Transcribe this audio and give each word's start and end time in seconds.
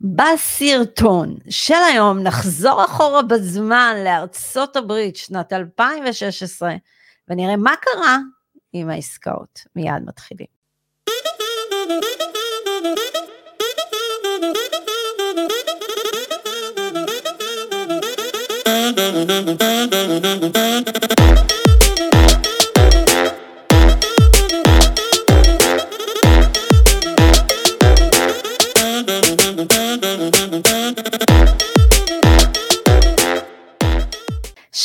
בסרטון 0.00 1.36
של 1.50 1.74
היום 1.92 2.18
נחזור 2.18 2.84
אחורה 2.84 3.22
בזמן 3.22 3.94
לארצות 4.04 4.76
הברית 4.76 5.16
שנת 5.16 5.52
2016 5.52 6.74
ונראה 7.28 7.56
מה 7.56 7.74
קרה 7.80 8.18
עם 8.72 8.90
העסקאות. 8.90 9.60
מיד 9.76 10.02
מתחילים. 10.06 10.58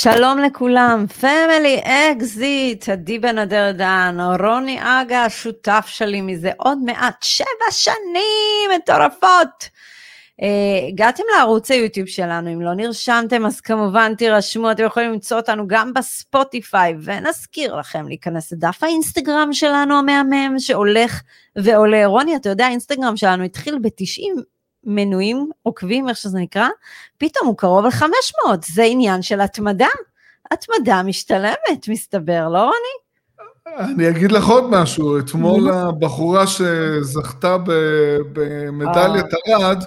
שלום 0.03 0.39
לכולם, 0.39 1.05
Family 1.07 1.81
Exit, 1.83 2.89
עדי 2.89 3.19
בן 3.19 3.37
אדר 3.37 3.71
דן, 3.71 4.17
רוני 4.39 4.79
אגה, 4.81 5.25
השותף 5.25 5.85
שלי 5.87 6.21
מזה 6.21 6.51
עוד 6.57 6.77
מעט 6.85 7.23
שבע 7.23 7.71
שנים 7.71 8.69
מטורפות. 8.75 9.69
אה, 10.41 10.45
הגעתם 10.87 11.23
לערוץ 11.35 11.71
היוטיוב 11.71 12.07
שלנו, 12.07 12.53
אם 12.53 12.61
לא 12.61 12.73
נרשמתם 12.73 13.45
אז 13.45 13.61
כמובן 13.61 14.15
תירשמו, 14.15 14.71
אתם 14.71 14.83
יכולים 14.83 15.11
למצוא 15.11 15.37
אותנו 15.37 15.67
גם 15.67 15.93
בספוטיפיי, 15.93 16.95
ונזכיר 17.03 17.75
לכם 17.75 18.07
להיכנס 18.07 18.51
לדף 18.51 18.83
האינסטגרם 18.83 19.53
שלנו 19.53 19.99
המהמם 19.99 20.59
שהולך 20.59 21.21
ועולה. 21.55 22.05
רוני, 22.05 22.35
אתה 22.35 22.49
יודע, 22.49 22.65
האינסטגרם 22.65 23.17
שלנו 23.17 23.43
התחיל 23.43 23.79
ב-90 23.81 24.41
מנויים 24.83 25.49
עוקבים, 25.63 26.09
איך 26.09 26.17
שזה 26.17 26.39
נקרא, 26.39 26.67
פתאום 27.17 27.47
הוא 27.47 27.57
קרוב 27.57 27.85
ל-500, 27.85 28.49
זה 28.73 28.83
עניין 28.83 29.21
של 29.21 29.41
התמדה. 29.41 29.87
התמדה 30.51 31.03
משתלמת, 31.03 31.87
מסתבר, 31.87 32.49
לא 32.49 32.63
רוני? 32.63 33.03
אני 33.79 34.09
אגיד 34.09 34.31
לך 34.31 34.47
עוד 34.47 34.63
משהו, 34.69 35.19
אתמול 35.19 35.71
הבחורה 35.71 36.47
שזכתה 36.47 37.57
במדליית 38.33 39.25
ארד, 39.49 39.83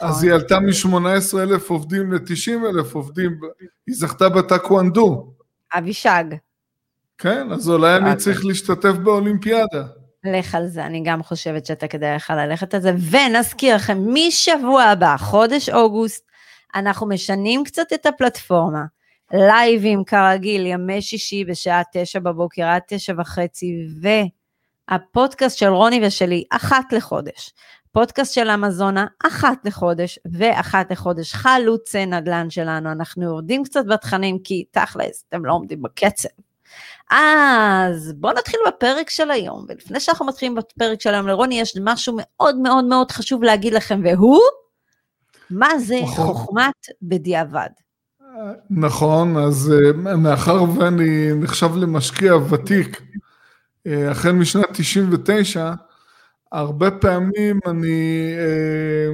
אז 0.00 0.16
נכון. 0.16 0.24
היא 0.24 0.32
עלתה 0.32 0.60
מ-18 0.60 1.38
אלף 1.38 1.70
עובדים 1.70 2.12
ל-90 2.12 2.66
אלף 2.68 2.94
עובדים, 2.94 3.40
היא 3.86 3.94
זכתה 3.94 4.28
בטקוונדו. 4.28 5.32
אבישג. 5.74 6.24
כן, 7.18 7.52
אז 7.52 7.68
אולי 7.68 7.96
אני 7.96 8.16
צריך 8.16 8.44
להשתתף 8.44 8.92
באולימפיאדה. 8.92 9.82
לך 10.24 10.54
על 10.54 10.66
זה, 10.66 10.86
אני 10.86 11.02
גם 11.04 11.22
חושבת 11.22 11.66
שאתה 11.66 11.88
כדאי 11.88 12.16
לך 12.16 12.32
ללכת 12.36 12.74
על 12.74 12.80
זה, 12.80 12.92
ונזכיר 13.10 13.76
לכם, 13.76 13.98
משבוע 14.14 14.82
הבא, 14.82 15.16
חודש 15.16 15.68
אוגוסט, 15.68 16.26
אנחנו 16.74 17.08
משנים 17.08 17.64
קצת 17.64 17.92
את 17.94 18.06
הפלטפורמה. 18.06 18.84
לייבים 19.32 20.04
כרגיל, 20.04 20.66
ימי 20.66 21.02
שישי 21.02 21.44
בשעה 21.44 21.82
תשע 21.92 22.18
בבוקר 22.18 22.66
עד 22.66 22.82
תשע 22.88 23.12
וחצי, 23.18 23.86
והפודקאסט 24.90 25.58
של 25.58 25.68
רוני 25.68 26.06
ושלי, 26.06 26.44
אחת 26.50 26.92
לחודש. 26.92 27.52
פודקאסט 27.92 28.34
של 28.34 28.50
אמזונה, 28.50 29.06
אחת 29.26 29.58
לחודש, 29.64 30.18
ואחת 30.32 30.90
לחודש 30.90 31.32
חלוצי 31.32 32.06
נדל"ן 32.06 32.50
שלנו. 32.50 32.92
אנחנו 32.92 33.24
יורדים 33.24 33.64
קצת 33.64 33.86
בתכנים, 33.86 34.38
כי 34.44 34.64
תכלס, 34.70 35.24
אתם 35.28 35.44
לא 35.44 35.52
עומדים 35.52 35.82
בקצב. 35.82 36.28
אז 37.14 38.12
בואו 38.16 38.32
נתחיל 38.32 38.60
בפרק 38.68 39.10
של 39.10 39.30
היום, 39.30 39.66
ולפני 39.68 40.00
שאנחנו 40.00 40.26
מתחילים 40.26 40.54
בפרק 40.54 41.00
של 41.00 41.14
היום 41.14 41.26
לרוני, 41.26 41.60
יש 41.60 41.76
משהו 41.84 42.16
מאוד 42.18 42.56
מאוד 42.56 42.84
מאוד 42.84 43.10
חשוב 43.10 43.42
להגיד 43.42 43.74
לכם, 43.74 44.00
והוא, 44.04 44.40
מה 45.50 45.78
זה 45.78 46.00
נכון. 46.02 46.26
חוכמת 46.26 46.86
בדיעבד. 47.02 47.68
נכון, 48.70 49.36
אז 49.36 49.72
אה, 49.72 50.16
מאחר 50.16 50.62
ואני 50.62 51.32
נחשב 51.34 51.76
למשקיע 51.76 52.34
ותיק, 52.36 53.02
אה, 53.86 54.10
החל 54.10 54.32
משנת 54.32 54.66
99, 54.72 55.72
הרבה 56.52 56.90
פעמים 56.90 57.60
אני 57.66 58.32
אה, 58.38 59.12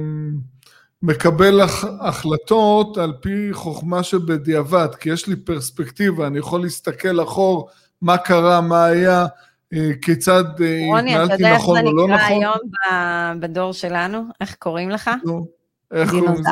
מקבל 1.01 1.61
החלטות 1.99 2.97
על 2.97 3.13
פי 3.21 3.49
חוכמה 3.51 4.03
שבדיעבד, 4.03 4.87
כי 4.99 5.09
יש 5.09 5.27
לי 5.27 5.35
פרספקטיבה, 5.35 6.27
אני 6.27 6.39
יכול 6.39 6.61
להסתכל 6.61 7.23
אחור 7.23 7.69
מה 8.01 8.17
קרה, 8.17 8.61
מה 8.61 8.85
היה, 8.85 9.25
אה, 9.73 9.91
כיצד 10.01 10.43
אה, 10.61 10.99
התנהלתי 10.99 11.53
נכון 11.55 11.85
או 11.87 11.95
לא 11.95 12.07
נכון. 12.07 12.07
רוני, 12.07 12.13
אתה 12.13 12.13
יודע 12.13 12.15
איך 12.15 12.15
זה 12.15 12.15
נקרא 12.15 12.27
היום 12.27 13.39
בדור 13.39 13.73
שלנו? 13.73 14.23
איך 14.41 14.55
קוראים 14.55 14.89
לך? 14.89 15.09
נו, 15.25 15.47
איך 15.91 16.09
קוראים 16.09 16.33
לזה? 16.33 16.49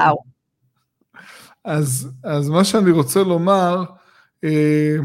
אז, 1.66 2.10
אז 2.24 2.50
מה 2.50 2.64
שאני 2.64 2.92
רוצה 2.92 3.24
לומר, 3.24 3.84
אה, 4.44 4.96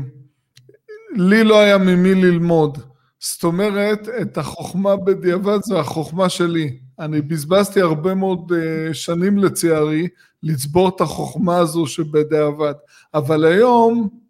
לי 1.17 1.45
לא 1.45 1.61
היה 1.61 1.79
ממי 1.79 2.15
ללמוד. 2.15 2.79
זאת 3.21 3.45
אומרת, 3.45 4.09
את 4.23 4.39
החוכמה 4.39 4.97
בדיעבד 4.97 5.59
זו 5.63 5.81
החוכמה 5.81 6.29
שלי. 6.29 6.79
אני 6.99 7.21
בזבזתי 7.21 7.81
הרבה 7.81 8.15
מאוד 8.15 8.53
שנים 8.93 9.39
לצערי 9.39 10.09
לצבור 10.43 10.89
את 10.89 11.01
החוכמה 11.01 11.57
הזו 11.57 11.87
שבדיעבד. 11.87 12.75
אבל 13.15 13.45
היום 13.45 14.09
אה, 14.09 14.22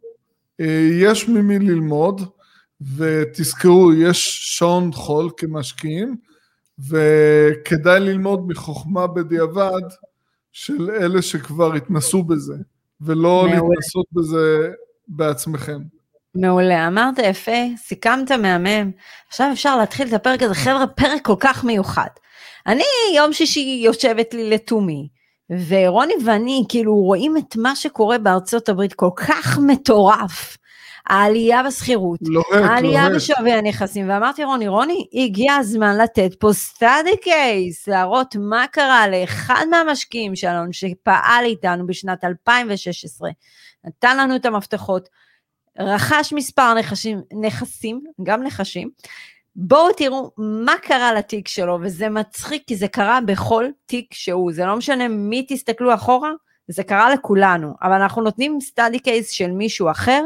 יש 1.02 1.28
ממי 1.28 1.58
ללמוד, 1.58 2.22
ותזכרו, 2.96 3.92
יש 3.92 4.38
שעון 4.42 4.92
חול 4.92 5.30
כמשקיעים, 5.36 6.16
וכדאי 6.88 8.00
ללמוד 8.00 8.48
מחוכמה 8.48 9.06
בדיעבד 9.06 9.82
של 10.52 10.90
אלה 10.90 11.22
שכבר 11.22 11.74
התנסו 11.74 12.22
בזה, 12.22 12.54
ולא 13.00 13.42
מעולה. 13.42 13.54
להתנסות 13.54 14.06
בזה 14.12 14.70
בעצמכם. 15.08 15.78
מעולה, 16.34 16.86
אמרת 16.86 17.19
יפה, 17.19 17.60
סיכמת 17.76 18.32
מהמם. 18.32 18.90
עכשיו 19.28 19.50
אפשר 19.52 19.76
להתחיל 19.76 20.08
את 20.08 20.12
הפרק 20.12 20.42
הזה, 20.42 20.54
חבר'ה, 20.54 20.86
פרק 20.86 21.24
כל 21.24 21.36
כך 21.40 21.64
מיוחד. 21.64 22.08
אני 22.66 22.84
יום 23.16 23.32
שישי 23.32 23.80
יושבת 23.84 24.34
לי 24.34 24.50
לתומי, 24.50 25.08
ורוני 25.68 26.14
ואני 26.24 26.64
כאילו 26.68 26.94
רואים 26.94 27.36
את 27.36 27.56
מה 27.56 27.76
שקורה 27.76 28.18
בארצות 28.18 28.68
הברית 28.68 28.94
כל 28.94 29.10
כך 29.16 29.58
מטורף. 29.66 30.56
העלייה 31.06 31.62
בשכירות, 31.62 32.20
העלייה 32.52 33.10
בשווי 33.10 33.52
הנכסים, 33.52 34.10
ואמרתי 34.10 34.44
רוני, 34.44 34.68
רוני, 34.68 35.06
הגיע 35.14 35.54
הזמן 35.54 35.98
לתת 35.98 36.34
פה 36.38 36.52
סטאדי 36.52 37.16
קייס, 37.22 37.88
להראות 37.88 38.36
מה 38.38 38.64
קרה 38.72 39.08
לאחד 39.08 39.64
מהמשקיעים 39.70 40.36
שלנו 40.36 40.72
שפעל 40.72 41.44
איתנו 41.44 41.86
בשנת 41.86 42.24
2016, 42.24 43.30
נתן 43.84 44.19
לנו 44.19 44.36
את 44.36 44.46
המפתחות, 44.46 45.08
רכש 45.78 46.32
מספר 46.32 46.74
נכסים, 46.74 47.20
נכסים 47.42 48.00
גם 48.22 48.42
נחשים, 48.42 48.90
בואו 49.56 49.92
תראו 49.92 50.30
מה 50.38 50.74
קרה 50.82 51.12
לתיק 51.12 51.48
שלו, 51.48 51.78
וזה 51.82 52.08
מצחיק 52.08 52.62
כי 52.66 52.76
זה 52.76 52.88
קרה 52.88 53.20
בכל 53.26 53.66
תיק 53.86 54.14
שהוא, 54.14 54.52
זה 54.52 54.64
לא 54.64 54.76
משנה 54.76 55.08
מי 55.08 55.46
תסתכלו 55.48 55.94
אחורה, 55.94 56.30
זה 56.68 56.82
קרה 56.82 57.10
לכולנו, 57.14 57.74
אבל 57.82 57.92
אנחנו 57.92 58.22
נותנים 58.22 58.60
סטאדי 58.60 58.98
קייס 58.98 59.30
של 59.30 59.50
מישהו 59.50 59.90
אחר, 59.90 60.22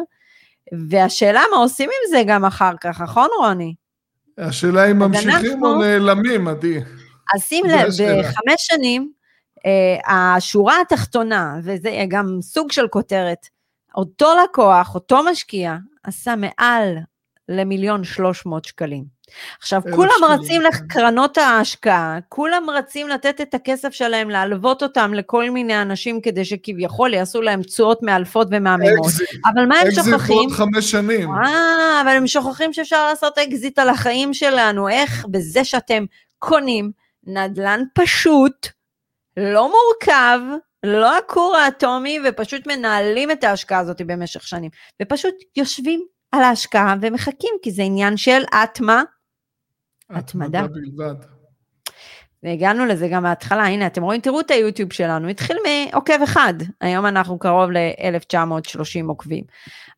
והשאלה 0.89 1.43
מה 1.51 1.57
עושים 1.57 1.91
עם 1.91 2.11
זה 2.11 2.23
גם 2.27 2.45
אחר 2.45 2.73
כך, 2.81 3.01
נכון 3.01 3.29
רוני? 3.39 3.75
השאלה 4.39 4.91
אם 4.91 4.99
ממשיכים 4.99 5.53
אנחנו... 5.53 5.67
או 5.67 5.81
נעלמים, 5.81 6.49
עדי. 6.49 6.81
אז 7.35 7.43
שים 7.43 7.65
לב, 7.67 7.89
בחמש 7.89 8.57
שנים, 8.59 9.13
אה, 9.67 10.17
השורה 10.37 10.81
התחתונה, 10.81 11.59
וזה 11.63 12.05
גם 12.09 12.39
סוג 12.41 12.73
של 12.73 12.89
כותרת, 12.89 13.47
אותו 13.95 14.29
לקוח, 14.45 14.95
אותו 14.95 15.23
משקיע, 15.31 15.77
עשה 16.03 16.35
מעל 16.37 16.99
למיליון 17.49 18.05
שלוש 18.05 18.47
מאות 18.47 18.65
שקלים. 18.65 19.16
עכשיו, 19.59 19.83
כולם 19.95 20.25
רצים 20.29 20.61
לקרנות 20.61 21.39
ההשקעה, 21.39 22.19
כולם 22.29 22.71
רצים 22.71 23.09
לתת 23.09 23.41
את 23.41 23.55
הכסף 23.55 23.93
שלהם, 23.93 24.31
להלוות 24.31 24.83
אותם 24.83 25.15
לכל 25.15 25.51
מיני 25.51 25.83
אנשים 25.83 26.21
כדי 26.21 26.45
שכביכול 26.45 27.15
יעשו 27.15 27.43
להם 27.43 27.63
תשואות 27.63 28.03
מאלפות 28.03 28.49
ומהממות. 28.51 29.13
אבל 29.55 29.67
מה 29.67 29.79
הם 29.79 29.91
שוכחים? 29.91 30.15
אקזיט 30.15 30.29
בעוד 30.29 30.53
חמש 30.53 30.91
שנים. 30.91 31.31
אה, 31.31 32.01
אבל 32.03 32.11
הם 32.11 32.27
שוכחים 32.27 32.73
שאפשר 32.73 33.09
לעשות 33.09 33.39
אקזיט 33.39 33.79
על 33.79 33.89
החיים 33.89 34.35
שלנו. 34.35 34.89
איך? 34.89 35.27
בזה 35.31 35.65
שאתם 35.65 36.05
קונים 36.39 36.91
נדל"ן 37.27 37.81
פשוט, 37.95 38.67
לא 39.37 39.71
מורכב, 39.71 40.41
לא 40.83 41.19
הכור 41.19 41.57
האטומי, 41.57 42.19
ופשוט 42.25 42.67
מנהלים 42.67 43.31
את 43.31 43.45
ההשקעה 43.45 43.79
הזאת 43.79 44.03
במשך 44.03 44.47
שנים. 44.49 44.71
ופשוט 45.03 45.35
יושבים 45.57 46.05
על 46.33 46.43
ההשקעה 46.43 46.95
ומחכים, 47.01 47.55
כי 47.63 47.71
זה 47.71 47.83
עניין 47.83 48.17
של 48.17 48.43
התמה. 48.53 49.03
התמדה. 50.11 50.67
בלבד. 50.67 51.15
והגענו 52.43 52.87
לזה 52.87 53.09
גם 53.09 53.23
מההתחלה, 53.23 53.67
הנה 53.67 53.87
אתם 53.87 54.03
רואים, 54.03 54.21
תראו 54.21 54.41
את 54.41 54.51
היוטיוב 54.51 54.93
שלנו, 54.93 55.29
התחיל 55.29 55.57
מעוקב 55.67 56.23
אחד, 56.25 56.55
היום 56.81 57.07
אנחנו 57.07 57.39
קרוב 57.39 57.71
ל-1930 57.71 59.07
עוקבים. 59.07 59.45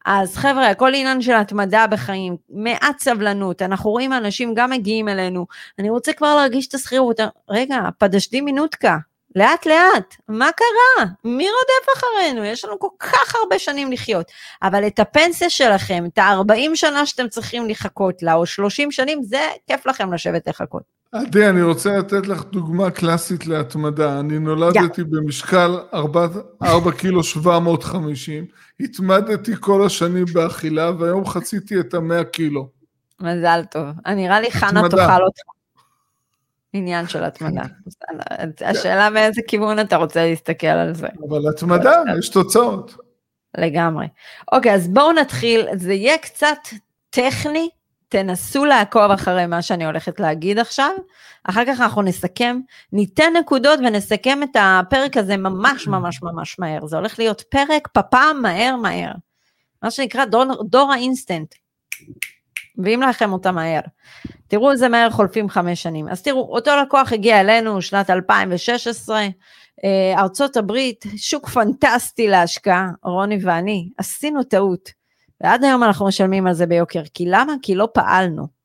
אז 0.06 0.37
חבר'ה, 0.37 0.70
הכל 0.70 0.88
עניין 0.88 1.22
של 1.22 1.34
התמדה 1.34 1.87
בחיים, 1.87 2.37
מעט 2.50 2.99
סבלנות, 2.99 3.62
אנחנו 3.62 3.90
רואים 3.90 4.12
אנשים 4.12 4.55
גם 4.55 4.70
מגיעים 4.70 5.08
אלינו, 5.08 5.46
אני 5.78 5.90
רוצה 5.90 6.12
כבר 6.12 6.37
להרגיש 6.37 6.69
את 6.69 6.75
השכירות, 6.75 7.20
רגע, 7.50 7.81
פדשדי 7.99 8.40
מינותקה, 8.40 8.96
לאט 9.36 9.66
לאט, 9.66 10.16
מה 10.28 10.48
קרה? 10.52 11.06
מי 11.25 11.44
רודף 11.44 11.98
אחרינו? 11.98 12.44
יש 12.44 12.64
לנו 12.64 12.78
כל 12.78 12.88
כך 12.98 13.34
הרבה 13.34 13.58
שנים 13.58 13.92
לחיות. 13.92 14.26
אבל 14.62 14.86
את 14.86 14.98
הפנסיה 14.98 15.50
שלכם, 15.50 16.04
את 16.06 16.19
ה-40 16.19 16.75
שנה 16.75 17.06
שאתם 17.06 17.28
צריכים 17.28 17.69
לחכות 17.69 18.22
לה, 18.22 18.34
או 18.34 18.46
30 18.46 18.90
שנים, 18.90 19.22
זה 19.22 19.40
כיף 19.66 19.86
לכם 19.86 20.12
לשבת 20.12 20.48
לחכות. 20.48 20.82
עדי, 21.12 21.48
אני 21.48 21.62
רוצה 21.62 21.98
לתת 21.98 22.26
לך 22.26 22.44
דוגמה 22.44 22.90
קלאסית 22.90 23.46
להתמדה. 23.46 24.20
אני 24.20 24.38
נולדתי 24.38 25.02
yeah. 25.02 25.04
במשקל 25.10 25.78
4, 25.94 26.26
4 26.62 26.92
קילו 26.92 27.22
750, 27.25 28.46
התמדתי 28.80 29.52
כל 29.60 29.86
השנים 29.86 30.25
באכילה, 30.32 30.90
והיום 30.98 31.26
חציתי 31.26 31.80
את 31.80 31.94
ה-100 31.94 32.25
קילו. 32.25 32.69
מזל 33.20 33.62
טוב. 33.70 33.86
נראה 34.06 34.40
לי 34.40 34.50
חנה 34.50 34.88
תאכל 34.88 35.22
אותך. 35.22 35.57
עניין 36.72 37.08
של 37.08 37.24
התמדה. 37.24 37.62
השאלה 38.70 39.10
מאיזה 39.10 39.40
כיוון 39.48 39.80
אתה 39.80 39.96
רוצה 39.96 40.26
להסתכל 40.26 40.66
על 40.66 40.94
זה. 40.94 41.08
אבל 41.28 41.48
התמדה, 41.48 42.02
יש 42.18 42.28
תוצאות. 42.28 42.94
לגמרי. 43.58 44.06
אוקיי, 44.52 44.74
אז 44.74 44.88
בואו 44.88 45.12
נתחיל, 45.12 45.66
זה 45.74 45.92
יהיה 45.92 46.18
קצת 46.18 46.58
טכני, 47.10 47.68
תנסו 48.08 48.64
לעקוב 48.64 49.10
אחרי 49.10 49.46
מה 49.46 49.62
שאני 49.62 49.86
הולכת 49.86 50.20
להגיד 50.20 50.58
עכשיו, 50.58 50.90
אחר 51.44 51.64
כך 51.66 51.80
אנחנו 51.80 52.02
נסכם, 52.02 52.60
ניתן 52.92 53.32
נקודות 53.40 53.78
ונסכם 53.78 54.42
את 54.42 54.56
הפרק 54.60 55.16
הזה 55.16 55.36
ממש 55.36 55.86
ממש 55.86 56.22
ממש 56.22 56.58
מהר. 56.58 56.86
זה 56.86 56.96
הולך 56.96 57.18
להיות 57.18 57.42
פרק 57.48 57.88
פפ"ם 57.88 58.36
מהר 58.42 58.76
מהר. 58.76 59.12
מה 59.82 59.90
שנקרא 59.90 60.24
דור, 60.24 60.44
דור 60.64 60.92
האינסטנט. 60.92 61.54
מביאים 62.78 63.02
לכם 63.02 63.32
אותה 63.32 63.52
מהר. 63.52 63.80
תראו 64.48 64.70
איזה 64.70 64.88
מהר 64.88 65.10
חולפים 65.10 65.48
חמש 65.48 65.82
שנים. 65.82 66.08
אז 66.08 66.22
תראו, 66.22 66.54
אותו 66.54 66.70
לקוח 66.82 67.12
הגיע 67.12 67.40
אלינו 67.40 67.82
שנת 67.82 68.10
2016, 68.10 69.20
אה, 69.84 70.14
ארצות 70.19 70.56
הברית, 70.56 71.04
שוק 71.16 71.48
פנטסטי 71.48 72.28
להשקעה, 72.28 72.90
רוני 73.02 73.38
ואני, 73.42 73.88
עשינו 73.98 74.44
טעות. 74.44 74.90
ועד 75.40 75.64
היום 75.64 75.84
אנחנו 75.84 76.06
משלמים 76.06 76.46
על 76.46 76.52
זה 76.52 76.66
ביוקר. 76.66 77.02
כי 77.14 77.26
למה? 77.26 77.52
כי 77.62 77.75
לא 77.75 77.88
פעלנו. 77.94 78.58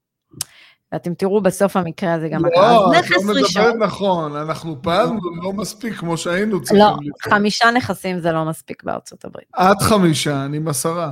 ואתם 0.91 1.13
תראו 1.13 1.41
בסוף 1.41 1.77
המקרה 1.77 2.13
הזה 2.13 2.29
גם 2.29 2.45
לא, 2.45 2.49
את 2.49 3.09
לא 3.09 3.17
מדברת 3.23 3.75
נכון, 3.79 4.35
אנחנו 4.35 4.81
פעלנו 4.81 5.19
לא 5.43 5.53
מספיק 5.53 5.93
כמו 5.93 6.17
שהיינו 6.17 6.61
צריכים. 6.61 6.79
לא, 6.79 6.95
חמישה 7.21 7.71
נכסים 7.71 8.19
זה 8.19 8.31
לא 8.31 8.45
מספיק 8.45 8.83
בארצות 8.83 9.25
הברית. 9.25 9.47
עד 9.53 9.81
חמישה, 9.81 10.45
אני 10.45 10.57
עם 10.57 10.67
עשרה. 10.67 11.11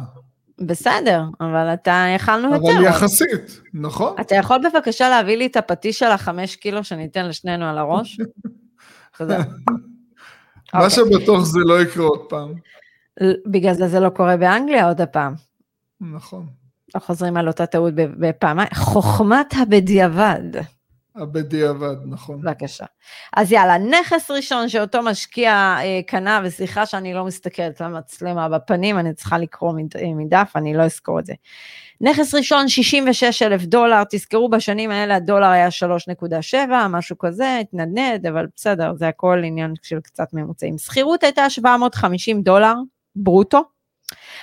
בסדר, 0.66 1.24
אבל 1.42 1.74
אתה, 1.74 2.06
יכלנו 2.16 2.54
יותר. 2.54 2.78
אבל 2.78 2.84
יחסית, 2.86 3.62
נכון. 3.74 4.16
אתה 4.22 4.36
יכול 4.36 4.58
בבקשה 4.58 5.10
להביא 5.10 5.38
לי 5.38 5.46
את 5.46 5.58
הפטיש 5.58 6.00
של 6.00 6.06
החמש 6.06 6.56
קילו 6.56 6.84
שניתן 6.84 7.28
לשנינו 7.28 7.66
על 7.66 7.78
הראש? 7.78 8.18
תודה. 9.18 9.44
מה 10.74 10.90
שבטוח 10.90 11.44
זה 11.44 11.60
לא 11.66 11.82
יקרה 11.82 12.06
עוד 12.06 12.26
פעם. 12.30 12.54
בגלל 13.46 13.74
זה 13.74 13.88
זה 13.88 14.00
לא 14.00 14.10
קורה 14.10 14.38
באנגליה 14.38 14.88
עוד 14.88 15.02
הפעם. 15.02 15.34
נכון. 16.02 16.46
לא 16.96 17.00
חוזרים 17.00 17.38
על 17.38 17.48
אותה 17.48 17.66
טעות 17.66 17.94
בפעמיים. 17.96 18.70
חוכמת 18.74 19.54
הבדיעבד. 19.62 20.44
הבדיעבד, 21.16 21.96
נכון. 22.06 22.42
בבקשה. 22.42 22.86
אז 23.36 23.52
יאללה, 23.52 23.78
נכס 23.78 24.32
ראשון 24.32 24.70
שאותו 24.70 25.04
משקיע 25.04 25.52
אה, 25.52 26.00
קנה, 26.08 26.42
וסליחה 26.44 26.86
שאני 26.86 27.14
לא 27.14 27.26
מסתכלת 27.26 27.82
למצלמה 27.82 28.50
בפנים, 28.50 29.00
אני 29.00 29.14
צריכה 29.14 29.38
לקרוא 29.38 29.74
מד, 29.74 29.98
אה, 29.98 30.14
מדף, 30.16 30.52
אני 30.56 30.74
לא 30.74 30.84
אזכור 30.84 31.20
את 31.20 31.26
זה. 31.26 31.34
נכס 32.02 32.34
ראשון, 32.34 32.68
66 32.68 33.42
אלף 33.42 33.62
דולר, 33.62 34.04
תזכרו 34.10 34.50
בשנים 34.50 34.92
האלה 34.92 35.16
הדולר 35.16 35.48
היה 35.48 35.68
3.7, 35.72 36.56
משהו 36.90 37.18
כזה, 37.18 37.58
התנדנד, 37.62 38.26
אבל 38.26 38.48
בסדר, 38.56 38.94
זה 38.96 39.08
הכל 39.08 39.42
עניין 39.46 39.74
של 39.82 40.00
קצת 40.00 40.28
ממוצעים. 40.34 40.78
שכירות 40.78 41.24
הייתה 41.24 41.50
750 41.50 42.42
דולר, 42.42 42.74
ברוטו, 43.16 43.62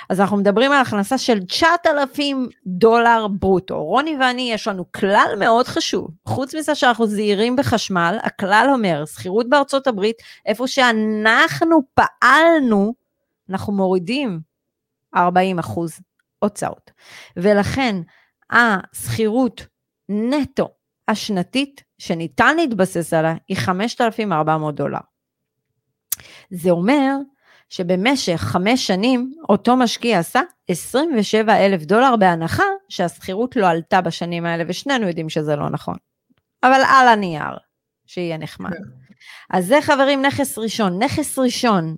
אז 0.08 0.20
אנחנו 0.20 0.36
מדברים 0.36 0.72
על 0.72 0.80
הכנסה 0.80 1.18
של 1.18 1.44
9,000 1.44 2.48
דולר 2.66 3.26
ברוטו. 3.28 3.84
רוני 3.84 4.16
ואני, 4.20 4.52
יש 4.52 4.68
לנו 4.68 4.92
כלל 4.92 5.34
מאוד 5.38 5.66
חשוב. 5.66 6.08
חוץ 6.28 6.54
מזה 6.54 6.74
שאנחנו 6.74 7.06
זהירים 7.06 7.56
בחשמל, 7.56 8.18
הכלל 8.22 8.68
אומר, 8.72 9.04
שכירות 9.06 9.48
בארצות 9.48 9.86
הברית, 9.86 10.16
איפה 10.46 10.66
שאנחנו 10.66 11.82
פעלנו, 11.94 12.94
אנחנו 13.50 13.72
מורידים 13.72 14.40
40 15.16 15.58
אחוז 15.58 16.00
הוצאות. 16.38 16.90
ולכן, 17.36 17.96
השכירות 18.50 19.66
נטו 20.08 20.68
השנתית 21.08 21.82
שניתן 21.98 22.56
להתבסס 22.56 23.12
עליה 23.12 23.34
היא 23.48 23.56
5,400 23.56 24.74
דולר. 24.74 24.98
זה 26.50 26.70
אומר 26.70 27.16
שבמשך 27.68 28.36
חמש 28.36 28.86
שנים 28.86 29.32
אותו 29.48 29.76
משקיע 29.76 30.18
עשה 30.18 30.40
27 30.68 31.56
אלף 31.56 31.82
דולר 31.82 32.16
בהנחה 32.16 32.62
שהשכירות 32.88 33.56
לא 33.56 33.66
עלתה 33.66 34.00
בשנים 34.00 34.46
האלה, 34.46 34.64
ושנינו 34.68 35.08
יודעים 35.08 35.28
שזה 35.28 35.56
לא 35.56 35.70
נכון. 35.70 35.96
אבל 36.62 36.80
על 36.88 37.08
הנייר, 37.08 37.56
שיהיה 38.06 38.36
נחמד. 38.36 38.70
כן. 38.70 38.82
אז 39.50 39.66
זה 39.66 39.78
חברים 39.82 40.22
נכס 40.22 40.58
ראשון. 40.58 41.02
נכס 41.02 41.38
ראשון, 41.38 41.96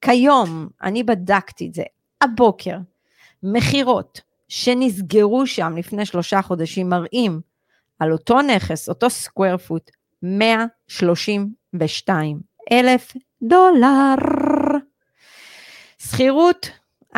כיום, 0.00 0.68
אני 0.82 1.02
בדקתי 1.02 1.66
את 1.66 1.74
זה, 1.74 1.82
הבוקר, 2.20 2.76
מכירות 3.42 4.20
שנסגרו 4.48 5.46
שם 5.46 5.76
לפני 5.76 6.06
שלושה 6.06 6.42
חודשים 6.42 6.88
מראים 6.88 7.40
על 7.98 8.12
אותו 8.12 8.42
נכס, 8.42 8.88
אותו 8.88 9.10
סקוויר 9.10 9.56
פוט, 9.56 9.90
132 10.22 12.40
אלף 12.72 13.12
דולר. 13.42 14.14
שכירות 16.14 16.70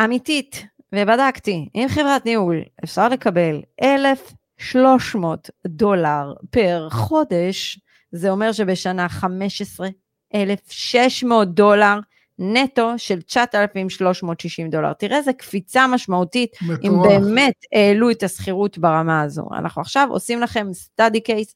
אמיתית, 0.03 0.65
ובדקתי, 0.93 1.69
עם 1.73 1.89
חברת 1.89 2.25
ניהול 2.25 2.61
אפשר 2.83 3.09
לקבל 3.09 3.61
1,300 3.83 5.49
דולר 5.67 6.33
פר 6.49 6.87
חודש, 6.91 7.79
זה 8.11 8.29
אומר 8.29 8.51
שבשנה 8.51 9.09
15,600 9.09 11.53
דולר 11.53 11.99
נטו 12.39 12.93
של 12.97 13.21
9,360 13.21 14.69
דולר. 14.69 14.93
תראה 14.93 15.17
איזה 15.17 15.33
קפיצה 15.33 15.87
משמעותית, 15.87 16.55
מטורף. 16.61 16.79
אם 16.83 16.91
באמת 17.03 17.55
העלו 17.73 18.11
את 18.11 18.23
השכירות 18.23 18.77
ברמה 18.77 19.21
הזו. 19.21 19.49
אנחנו 19.57 19.81
עכשיו 19.81 20.07
עושים 20.11 20.41
לכם 20.41 20.67
study 20.71 21.19
case, 21.27 21.53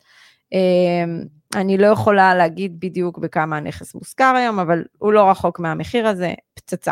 אמ, 0.53 1.23
אני 1.55 1.77
לא 1.77 1.87
יכולה 1.87 2.35
להגיד 2.35 2.79
בדיוק 2.79 3.17
בכמה 3.17 3.57
הנכס 3.57 3.95
מושכר 3.95 4.33
היום, 4.37 4.59
אבל 4.59 4.83
הוא 4.97 5.13
לא 5.13 5.29
רחוק 5.29 5.59
מהמחיר 5.59 6.07
הזה, 6.07 6.33
פצצה. 6.53 6.91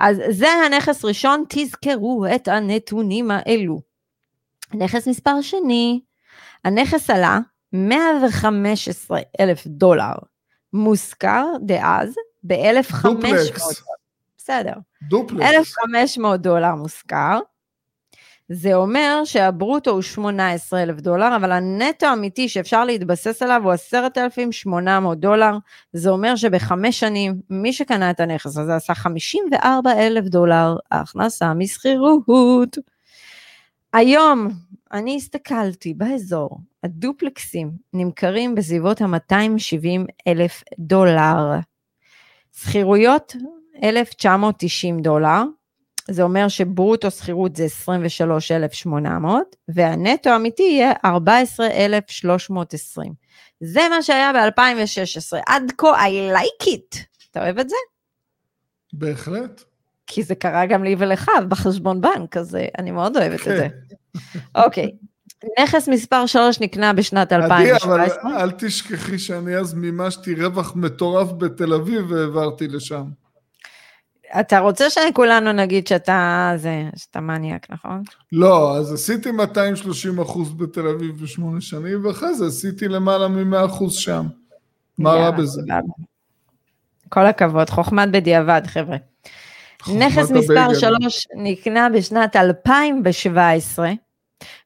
אז 0.00 0.16
זה 0.30 0.48
הנכס 0.48 1.04
ראשון, 1.04 1.44
תזכרו 1.48 2.26
את 2.34 2.48
הנתונים 2.48 3.30
האלו. 3.30 3.80
נכס 4.74 5.08
מספר 5.08 5.40
שני, 5.40 6.00
הנכס 6.64 7.10
עלה 7.10 7.38
115 7.72 9.20
אלף 9.40 9.66
דולר, 9.66 10.14
מושכר 10.72 11.46
דאז 11.66 12.14
ב-1,500. 12.42 13.06
בסדר. 14.38 14.74
דופלקס. 15.08 15.42
1,500 15.42 16.40
דולר 16.40 16.74
מושכר, 16.74 17.40
זה 18.48 18.74
אומר 18.74 19.22
שהברוטו 19.24 19.90
הוא 19.90 20.02
18 20.02 20.82
אלף 20.82 21.00
דולר, 21.00 21.36
אבל 21.36 21.52
הנטו 21.52 22.06
האמיתי 22.06 22.48
שאפשר 22.48 22.84
להתבסס 22.84 23.42
עליו 23.42 23.60
הוא 23.64 23.72
10,800 23.72 25.20
דולר. 25.20 25.56
זה 25.92 26.10
אומר 26.10 26.36
שבחמש 26.36 27.00
שנים, 27.00 27.40
מי 27.50 27.72
שקנה 27.72 28.10
את 28.10 28.20
הנכס 28.20 28.58
הזה 28.58 28.76
עשה 28.76 28.94
54 28.94 29.92
אלף 29.92 30.24
דולר 30.24 30.76
הכנסה 30.90 31.54
משכירות. 31.54 32.78
היום, 33.92 34.48
אני 34.92 35.16
הסתכלתי 35.16 35.94
באזור, 35.94 36.58
הדופלקסים 36.84 37.70
נמכרים 37.92 38.54
בסביבות 38.54 39.00
ה-270 39.00 40.06
אלף 40.28 40.62
דולר. 40.78 41.58
שכירויות, 42.52 43.36
1,990 43.84 45.00
דולר. 45.00 45.42
זה 46.10 46.22
אומר 46.22 46.48
שברוטו 46.48 47.10
שכירות 47.10 47.56
זה 47.56 47.64
23,800, 47.64 49.56
והנטו 49.68 50.30
האמיתי 50.30 50.62
יהיה 50.62 50.92
14,320. 51.04 53.12
זה 53.60 53.80
מה 53.90 54.02
שהיה 54.02 54.32
ב-2016. 54.32 55.38
עד 55.46 55.72
כה, 55.78 56.06
I 56.06 56.10
like 56.34 56.66
it. 56.66 56.98
אתה 57.30 57.42
אוהב 57.42 57.58
את 57.58 57.68
זה? 57.68 57.76
בהחלט. 58.92 59.62
כי 60.06 60.22
זה 60.22 60.34
קרה 60.34 60.66
גם 60.66 60.84
לי 60.84 60.96
ולך 60.98 61.30
בחשבון 61.48 62.00
בנק, 62.00 62.36
אז 62.36 62.56
אה, 62.56 62.66
אני 62.78 62.90
מאוד 62.90 63.16
אוהבת 63.16 63.40
את 63.40 63.44
זה. 63.44 63.68
אוקיי. 64.64 64.90
נכס 65.60 65.88
מספר 65.88 66.26
3 66.26 66.60
נקנה 66.60 66.92
בשנת 66.92 67.32
2017. 67.32 68.02
עדי, 68.02 68.12
אבל 68.22 68.40
אל 68.40 68.50
תשכחי 68.50 69.18
שאני 69.18 69.56
אז 69.56 69.74
מימשתי 69.74 70.34
רווח 70.34 70.76
מטורף 70.76 71.32
בתל 71.32 71.74
אביב 71.74 72.10
והעברתי 72.10 72.68
לשם. 72.68 73.04
אתה 74.40 74.58
רוצה 74.58 74.90
שכולנו 74.90 75.52
נגיד 75.52 75.86
שאתה 75.86 76.52
זה, 76.56 76.82
שאתה 76.96 77.20
מניאק, 77.20 77.66
נכון? 77.70 78.02
לא, 78.32 78.76
אז 78.76 78.92
עשיתי 78.92 79.30
230 79.30 80.20
אחוז 80.20 80.54
בתל 80.54 80.88
אביב 80.88 81.22
בשמונה 81.22 81.60
שנים, 81.60 82.06
ואחרי 82.06 82.34
זה 82.34 82.46
עשיתי 82.46 82.88
למעלה 82.88 83.28
מ-100 83.28 83.66
אחוז 83.66 83.94
שם. 83.94 84.26
מה 84.98 85.10
רע 85.10 85.30
בזה? 85.30 85.62
כל 87.08 87.26
הכבוד, 87.26 87.70
חוכמת 87.70 88.10
בדיעבד, 88.10 88.62
חבר'ה. 88.66 88.96
נכס 89.98 90.30
מספר 90.30 90.60
הבייגל. 90.60 90.74
3 90.74 91.26
נקנה 91.36 91.88
בשנת 91.88 92.36
2017. 92.36 93.92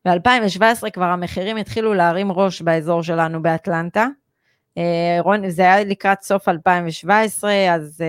ב-2017 0.04 0.90
כבר 0.92 1.04
המחירים 1.04 1.56
התחילו 1.56 1.94
להרים 1.94 2.32
ראש 2.32 2.62
באזור 2.62 3.02
שלנו 3.02 3.42
באטלנטה. 3.42 4.06
אה, 4.78 5.18
רון, 5.20 5.50
זה 5.50 5.62
היה 5.62 5.84
לקראת 5.84 6.22
סוף 6.22 6.48
2017, 6.48 7.74
אז 7.74 8.00
אה, 8.00 8.06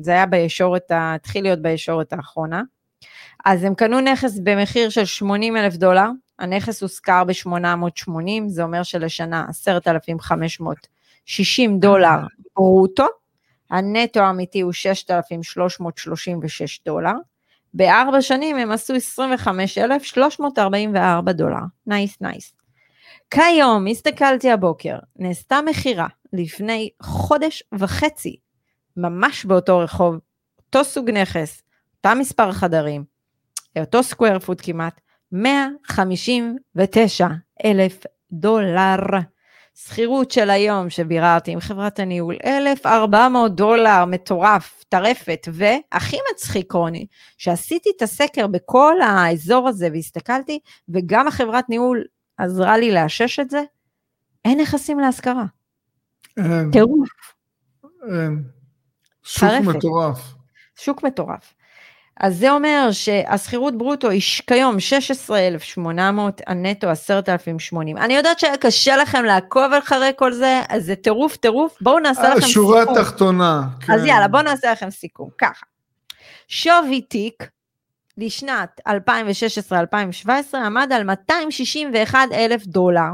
זה 0.00 0.10
היה 0.10 0.26
בישורת, 0.26 0.90
התחיל 0.90 1.42
להיות 1.42 1.62
בישורת 1.62 2.12
האחרונה. 2.12 2.62
אז 3.44 3.64
הם 3.64 3.74
קנו 3.74 4.00
נכס 4.00 4.38
במחיר 4.38 4.88
של 4.88 5.04
80 5.04 5.56
אלף 5.56 5.76
דולר, 5.76 6.08
הנכס 6.38 6.82
הושכר 6.82 7.24
ב-880, 7.24 8.42
זה 8.46 8.62
אומר 8.62 8.82
שלשנה 8.82 9.44
10,560 9.48 11.78
דולר 11.78 12.18
ברוטו, 12.56 13.06
הנטו 13.70 14.20
האמיתי 14.20 14.60
הוא 14.60 14.72
6,336 14.72 16.80
דולר, 16.86 17.14
בארבע 17.74 18.22
שנים 18.22 18.56
הם 18.56 18.70
עשו 18.70 18.94
25,344 18.94 21.32
דולר, 21.32 21.62
nice 21.86 22.16
nice. 22.20 22.61
כיום, 23.34 23.86
הסתכלתי 23.86 24.50
הבוקר, 24.50 24.96
נעשתה 25.16 25.60
מכירה 25.66 26.06
לפני 26.32 26.90
חודש 27.02 27.62
וחצי, 27.78 28.36
ממש 28.96 29.44
באותו 29.44 29.78
רחוב, 29.78 30.14
אותו 30.58 30.84
סוג 30.84 31.10
נכס, 31.10 31.62
אותה 31.96 32.14
מספר 32.14 32.52
חדרים, 32.52 33.04
אותו 33.78 34.02
סקוויר 34.02 34.38
פוט 34.38 34.60
כמעט, 34.64 35.00
159 35.32 37.26
אלף 37.64 38.02
דולר. 38.32 38.96
שכירות 39.74 40.30
של 40.30 40.50
היום 40.50 40.90
שביררתי 40.90 41.50
עם 41.50 41.60
חברת 41.60 41.98
הניהול, 41.98 42.36
1,400 42.44 43.54
דולר, 43.54 44.04
מטורף, 44.04 44.84
טרפת, 44.88 45.48
והכי 45.52 46.16
מצחיק 46.32 46.72
רוני, 46.72 47.06
שעשיתי 47.38 47.90
את 47.96 48.02
הסקר 48.02 48.46
בכל 48.46 49.00
האזור 49.00 49.68
הזה 49.68 49.88
והסתכלתי, 49.92 50.58
וגם 50.88 51.28
החברת 51.28 51.68
ניהול 51.68 52.04
עזרה 52.38 52.78
לי 52.78 52.92
לאשש 52.92 53.40
את 53.40 53.50
זה, 53.50 53.62
אין 54.44 54.60
נכסים 54.60 55.00
להשכרה, 55.00 55.44
אין, 56.36 56.70
טירוף, 56.72 57.08
אין. 58.08 58.44
שוק 59.22 59.48
טרפת. 59.48 59.76
מטורף. 59.76 60.34
שוק 60.76 61.02
מטורף. 61.02 61.54
אז 62.20 62.36
זה 62.38 62.50
אומר 62.50 62.88
שהשכירות 62.92 63.78
ברוטו 63.78 64.10
היא 64.10 64.22
כיום 64.46 64.80
16,800, 64.80 66.40
הנטו 66.46 66.88
10,080. 66.88 67.96
אני 67.98 68.14
יודעת 68.14 68.38
שהיה 68.38 68.56
קשה 68.56 68.96
לכם 68.96 69.24
לעקוב 69.24 69.72
אחרי 69.72 70.10
כל 70.16 70.32
זה, 70.32 70.60
אז 70.68 70.84
זה 70.84 70.96
טירוף 70.96 71.36
טירוף, 71.36 71.76
בואו 71.80 71.98
נעשה 71.98 72.22
לכם 72.22 72.34
סיכום. 72.34 72.44
השורה 72.44 72.82
התחתונה. 72.82 73.62
אז 73.88 74.00
כן. 74.00 74.06
יאללה, 74.06 74.28
בואו 74.28 74.42
נעשה 74.42 74.72
לכם 74.72 74.90
סיכום, 74.90 75.28
ככה. 75.38 75.66
שווי 76.48 77.00
תיק 77.00 77.48
לשנת 78.18 78.80
2016-2017 78.88 78.92
עמד 80.56 80.92
על 80.92 81.04
261 81.04 82.18
אלף 82.32 82.66
דולר. 82.66 83.10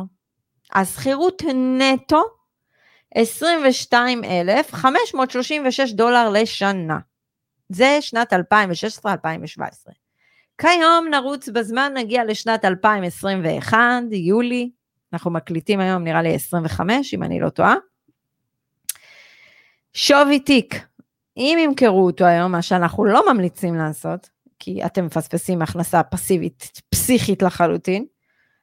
השכירות 0.73 1.43
נטו 1.79 2.23
22,536 3.15 5.93
דולר 5.93 6.29
לשנה. 6.29 6.99
זה 7.69 7.99
שנת 8.01 8.33
2016-2017. 8.33 8.37
כיום 10.59 11.09
נרוץ 11.11 11.49
בזמן, 11.49 11.93
נגיע 11.97 12.25
לשנת 12.25 12.65
2021, 12.65 13.79
יולי, 14.13 14.71
אנחנו 15.13 15.31
מקליטים 15.31 15.81
היום 15.81 16.05
נראה 16.05 16.23
לי 16.23 16.35
25, 16.35 17.15
אם 17.15 17.23
אני 17.23 17.41
לא 17.41 17.49
טועה. 17.49 17.75
שווי 19.93 20.41
תיק, 20.41 20.87
אם 21.37 21.59
ימכרו 21.61 22.07
אותו 22.07 22.25
היום, 22.25 22.53
מה 22.53 22.63
שאנחנו 22.63 23.05
לא 23.05 23.33
ממליצים 23.33 23.75
לעשות, 23.75 24.29
כי 24.59 24.85
אתם 24.87 25.07
מפספסים 25.07 25.63
הכנסה 25.63 26.03
פסיבית 26.03 26.83
פסיכית 26.91 27.43
לחלוטין, 27.43 28.07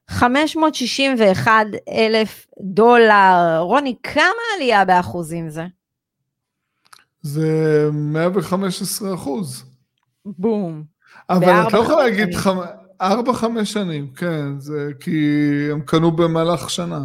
561 0.09 1.51
אלף 1.89 2.47
דולר. 2.61 3.59
רוני, 3.59 3.95
כמה 4.03 4.23
עלייה 4.55 4.85
באחוזים 4.85 5.49
זה? 5.49 5.65
זה 7.21 7.89
115 7.91 9.13
אחוז. 9.13 9.65
בום. 10.25 10.83
אבל 11.29 11.67
את 11.67 11.73
לא 11.73 11.79
יכולה 11.79 12.03
להגיד 12.03 12.31
שנים. 12.31 12.39
חמ... 12.39 12.57
ארבע, 13.01 13.33
חמש 13.33 13.73
שנים, 13.73 14.13
כן, 14.13 14.59
זה 14.59 14.91
כי 14.99 15.19
הם 15.71 15.81
קנו 15.81 16.11
במהלך 16.11 16.69
שנה. 16.69 16.99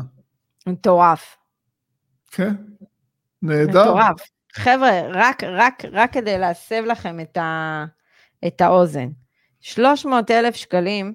מטורף. 0.66 1.36
כן, 2.30 2.54
נהדר. 3.42 3.82
מטורף. 3.84 4.20
חבר'ה, 4.52 5.00
רק, 5.12 5.44
רק, 5.44 5.82
רק 5.92 6.12
כדי 6.12 6.38
להסב 6.38 6.82
לכם 6.86 7.20
את, 7.20 7.36
ה, 7.36 7.84
את 8.46 8.60
האוזן. 8.60 9.08
300 9.60 10.30
אלף 10.30 10.54
שקלים, 10.54 11.14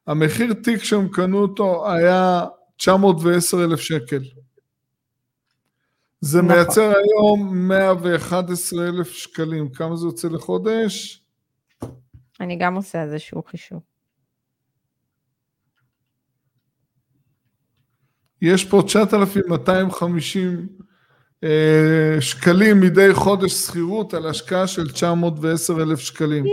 המחיר 0.07 0.53
תיק 0.53 0.83
שהם 0.83 1.07
קנו 1.07 1.37
אותו 1.37 1.91
היה 1.91 2.45
910 2.77 3.63
אלף 3.63 3.79
שקל. 3.79 4.21
זה 6.21 6.41
נכון. 6.41 6.55
מייצר 6.55 6.93
היום 6.97 7.67
111 7.67 8.87
אלף 8.87 9.09
שקלים. 9.09 9.69
כמה 9.69 9.95
זה 9.95 10.05
יוצא 10.05 10.27
לחודש? 10.27 11.23
אני 12.39 12.55
גם 12.55 12.75
עושה 12.75 13.03
איזשהו 13.03 13.43
חישוב. 13.43 13.81
יש 18.41 18.65
פה 18.65 18.81
9,250 18.85 20.67
אה, 21.43 22.17
שקלים 22.19 22.81
מדי 22.81 23.13
חודש 23.13 23.51
שכירות 23.51 24.13
על 24.13 24.27
השקעה 24.27 24.67
של 24.67 24.91
910 24.91 25.81
אלף 25.81 25.99
שקלים. 25.99 26.45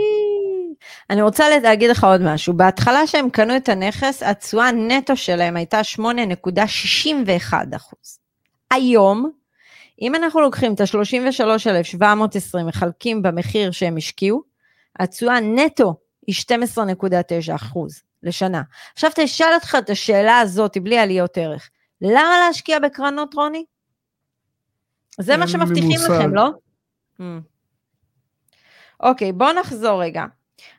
אני 1.09 1.21
רוצה 1.21 1.59
להגיד 1.59 1.89
לך 1.89 2.03
עוד 2.03 2.21
משהו. 2.21 2.53
בהתחלה 2.53 3.07
שהם 3.07 3.29
קנו 3.29 3.57
את 3.57 3.69
הנכס, 3.69 4.23
התשואה 4.23 4.67
הנטו 4.67 5.15
שלהם 5.15 5.55
הייתה 5.55 5.81
8.61 5.97 7.53
אחוז. 7.75 8.19
היום, 8.71 9.31
אם 10.01 10.15
אנחנו 10.15 10.41
לוקחים 10.41 10.73
את 10.73 10.81
ה-33,720 10.81 12.63
מחלקים 12.63 13.21
במחיר 13.21 13.71
שהם 13.71 13.97
השקיעו, 13.97 14.41
התשואה 14.99 15.39
נטו 15.39 15.95
היא 16.27 16.35
12.9 16.35 17.55
אחוז 17.55 18.01
לשנה. 18.23 18.61
עכשיו 18.93 19.11
תשאל 19.15 19.53
אותך 19.53 19.77
את 19.79 19.89
השאלה 19.89 20.39
הזאת 20.39 20.77
בלי 20.77 20.97
עליות 20.97 21.37
ערך. 21.37 21.69
למה 22.01 22.47
להשקיע 22.47 22.79
בקרנות, 22.79 23.33
רוני? 23.33 23.65
זה 25.19 25.37
מה 25.37 25.47
שמבטיחים. 25.47 25.99
לכם, 26.05 26.35
לא? 26.35 26.49
Mm. 27.19 27.23
אוקיי, 28.99 29.31
בואו 29.31 29.53
נחזור 29.53 30.03
רגע. 30.03 30.25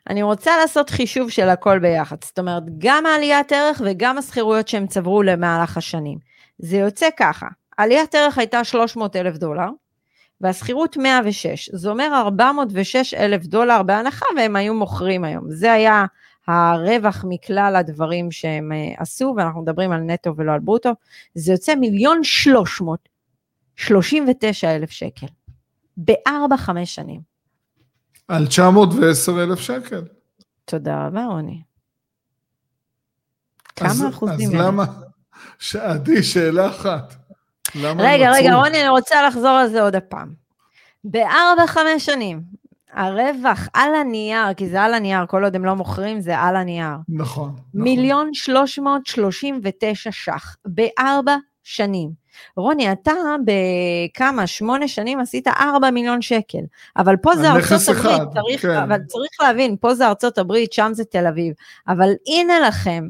אני 0.09 0.23
רוצה 0.23 0.57
לעשות 0.57 0.89
חישוב 0.89 1.29
של 1.29 1.49
הכל 1.49 1.79
ביחד, 1.79 2.15
זאת 2.23 2.39
אומרת, 2.39 2.63
גם 2.77 3.05
העליית 3.05 3.51
ערך 3.51 3.81
וגם 3.85 4.17
השכירויות 4.17 4.67
שהם 4.67 4.87
צברו 4.87 5.23
למהלך 5.23 5.77
השנים. 5.77 6.17
זה 6.57 6.77
יוצא 6.77 7.09
ככה, 7.17 7.47
עליית 7.77 8.15
ערך 8.15 8.37
הייתה 8.37 8.63
300 8.63 9.15
אלף 9.15 9.37
דולר, 9.37 9.69
והשכירות 10.41 10.97
106, 10.97 11.69
זה 11.73 11.89
אומר 11.89 12.21
406 12.25 13.13
אלף 13.13 13.45
דולר 13.45 13.83
בהנחה 13.83 14.25
והם 14.37 14.55
היו 14.55 14.73
מוכרים 14.73 15.23
היום. 15.23 15.51
זה 15.51 15.73
היה 15.73 16.05
הרווח 16.47 17.25
מכלל 17.27 17.75
הדברים 17.75 18.31
שהם 18.31 18.71
אה, 18.71 18.93
עשו, 18.97 19.33
ואנחנו 19.37 19.61
מדברים 19.61 19.91
על 19.91 20.01
נטו 20.01 20.33
ולא 20.37 20.51
על 20.51 20.59
ברוטו, 20.59 20.89
זה 21.35 21.51
יוצא 21.51 21.75
מיליון 21.75 22.23
339 22.23 24.75
אלף 24.75 24.91
שקל, 24.91 25.27
בארבע, 25.97 26.57
חמש 26.57 26.95
שנים. 26.95 27.30
על 28.31 28.47
910 28.47 29.43
אלף 29.43 29.59
שקל. 29.59 30.01
תודה 30.65 31.05
רבה, 31.07 31.25
רוני. 31.25 31.61
אז- 33.81 33.99
כמה 33.99 34.09
אחוזים? 34.09 34.49
אז? 34.49 34.53
למה, 34.55 34.85
ש- 35.59 35.75
עדי, 35.75 36.23
שאלה 36.23 36.69
אחת. 36.69 37.13
למה 37.75 38.03
רגע, 38.03 38.31
רגע? 38.31 38.55
רוני, 38.55 38.81
אני 38.81 38.89
רוצה 38.89 39.27
לחזור 39.27 39.49
על 39.49 39.69
זה 39.69 39.81
עוד 39.81 39.95
הפעם. 39.95 40.33
בארבע, 41.03 41.67
חמש 41.67 42.05
שנים, 42.05 42.41
הרווח 42.93 43.67
על 43.73 43.95
הנייר, 43.95 44.53
כי 44.53 44.69
זה 44.69 44.81
על 44.81 44.93
הנייר, 44.93 45.25
כל 45.25 45.43
עוד 45.43 45.55
הם 45.55 45.65
לא 45.65 45.73
מוכרים, 45.75 46.21
זה 46.21 46.37
על 46.37 46.55
הנייר. 46.55 46.87
נכון. 47.09 47.49
נכון. 47.49 47.59
מיליון 47.73 48.33
שלוש 48.33 48.79
מאות 48.79 49.05
שלושים 49.05 49.61
ותשע 49.63 50.11
ש"ח, 50.11 50.55
בארבע 50.65 51.35
שנים. 51.63 52.09
רוני, 52.57 52.91
אתה 52.91 53.13
בכמה, 53.45 54.47
שמונה 54.47 54.87
שנים 54.87 55.19
עשית 55.19 55.47
ארבע 55.47 55.91
מיליון 55.91 56.21
שקל, 56.21 56.61
אבל 56.97 57.17
פה 57.17 57.35
זה 57.35 57.51
ארצות 57.51 57.71
נכס 57.71 57.89
הברית, 57.89 58.05
אחד, 58.05 58.25
צריך, 58.33 58.61
כן. 58.61 58.75
אבל 58.75 58.97
צריך 59.07 59.31
להבין, 59.41 59.75
פה 59.79 59.95
זה 59.95 60.07
ארצות 60.07 60.37
הברית, 60.37 60.73
שם 60.73 60.91
זה 60.93 61.05
תל 61.05 61.27
אביב, 61.27 61.53
אבל 61.87 62.09
הנה 62.27 62.59
לכם 62.59 63.07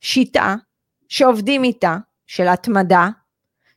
שיטה 0.00 0.54
שעובדים 1.08 1.64
איתה, 1.64 1.96
של 2.26 2.48
התמדה, 2.48 3.08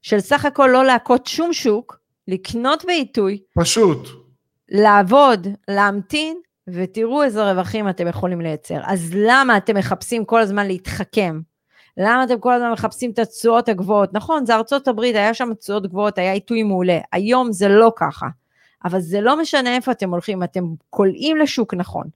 של 0.02 0.20
סך 0.20 0.46
הכל 0.46 0.70
לא 0.74 0.86
להכות 0.86 1.28
שום 1.28 1.54
שוק, 1.54 2.00
לקנות 2.28 2.86
בעיתוי, 2.86 3.42
פשוט. 3.60 4.08
לעבוד, 4.70 5.48
להמתין, 5.68 6.38
ותראו 6.68 7.24
איזה 7.24 7.52
רווחים 7.52 7.90
אתם 7.90 8.08
יכולים 8.08 8.42
לייצר. 8.42 8.80
אז 8.84 9.12
למה 9.16 9.58
אתם 9.58 9.78
מחפשים 9.78 10.26
כל 10.26 10.42
הזמן 10.42 10.68
להתחכם? 10.68 11.40
למה 11.98 12.24
אתם 12.24 12.40
כל 12.40 12.54
הזמן 12.54 12.72
מחפשים 12.72 13.12
את 13.12 13.20
התשואות 13.20 13.70
הגבוהות? 13.70 14.14
נכון, 14.14 14.46
זה 14.46 14.56
ארצות 14.56 14.88
הברית, 14.88 15.16
היה 15.16 15.34
שם 15.34 15.54
תשואות 15.54 15.88
גבוהות, 15.88 16.18
היה 16.18 16.32
עיתוי 16.32 16.64
מעולה. 16.64 17.00
היום 17.12 17.52
זה 17.52 17.68
לא 17.68 17.92
ככה. 17.96 18.28
אבל 18.86 19.00
זה 19.00 19.22
לא 19.22 19.42
משנה 19.42 19.76
איפה 19.76 19.92
אתם 19.92 20.10
הולכים, 20.10 20.44
אתם 20.44 20.64
קולעים 20.90 21.38
לשוק 21.38 21.74
נכון. 21.74 22.08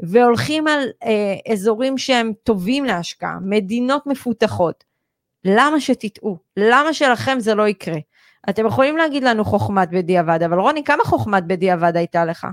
והולכים 0.00 0.68
על 0.68 0.80
אה, 1.04 1.52
אזורים 1.52 1.98
שהם 1.98 2.32
טובים 2.42 2.84
להשקעה, 2.84 3.38
מדינות 3.42 4.06
מפותחות. 4.06 4.84
למה 5.44 5.80
שתטעו? 5.80 6.38
למה 6.56 6.92
שלכם 6.92 7.40
זה 7.40 7.54
לא 7.54 7.68
יקרה? 7.68 7.98
אתם 8.48 8.66
יכולים 8.66 8.96
להגיד 8.96 9.24
לנו 9.24 9.44
חוכמת 9.44 9.90
בדיעבד, 9.90 10.42
אבל 10.42 10.58
רוני, 10.58 10.84
כמה 10.84 11.04
חוכמת 11.04 11.46
בדיעבד 11.46 11.96
הייתה 11.96 12.24
לך? 12.24 12.46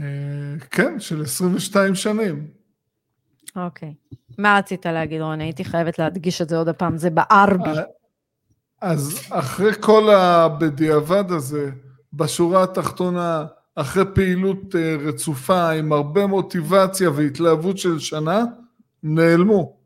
אה, 0.00 0.04
כן, 0.70 1.00
של 1.00 1.22
22 1.22 1.94
שנים. 1.94 2.59
אוקיי. 3.56 3.94
מה 4.38 4.58
רצית 4.58 4.86
להגיד, 4.86 5.20
רוני? 5.20 5.44
הייתי 5.44 5.64
חייבת 5.64 5.98
להדגיש 5.98 6.42
את 6.42 6.48
זה 6.48 6.56
עוד 6.56 6.68
הפעם, 6.68 6.96
זה 6.96 7.10
בער 7.10 7.56
בי. 7.64 7.70
אה, 7.70 7.82
אז 8.80 9.20
אחרי 9.30 9.72
כל 9.80 10.10
הבדיעבד 10.10 11.32
הזה, 11.32 11.70
בשורה 12.12 12.62
התחתונה, 12.62 13.44
אחרי 13.74 14.04
פעילות 14.14 14.74
אה, 14.74 14.96
רצופה 15.08 15.70
עם 15.70 15.92
הרבה 15.92 16.26
מוטיבציה 16.26 17.10
והתלהבות 17.10 17.78
של 17.78 17.98
שנה, 17.98 18.44
נעלמו. 19.02 19.76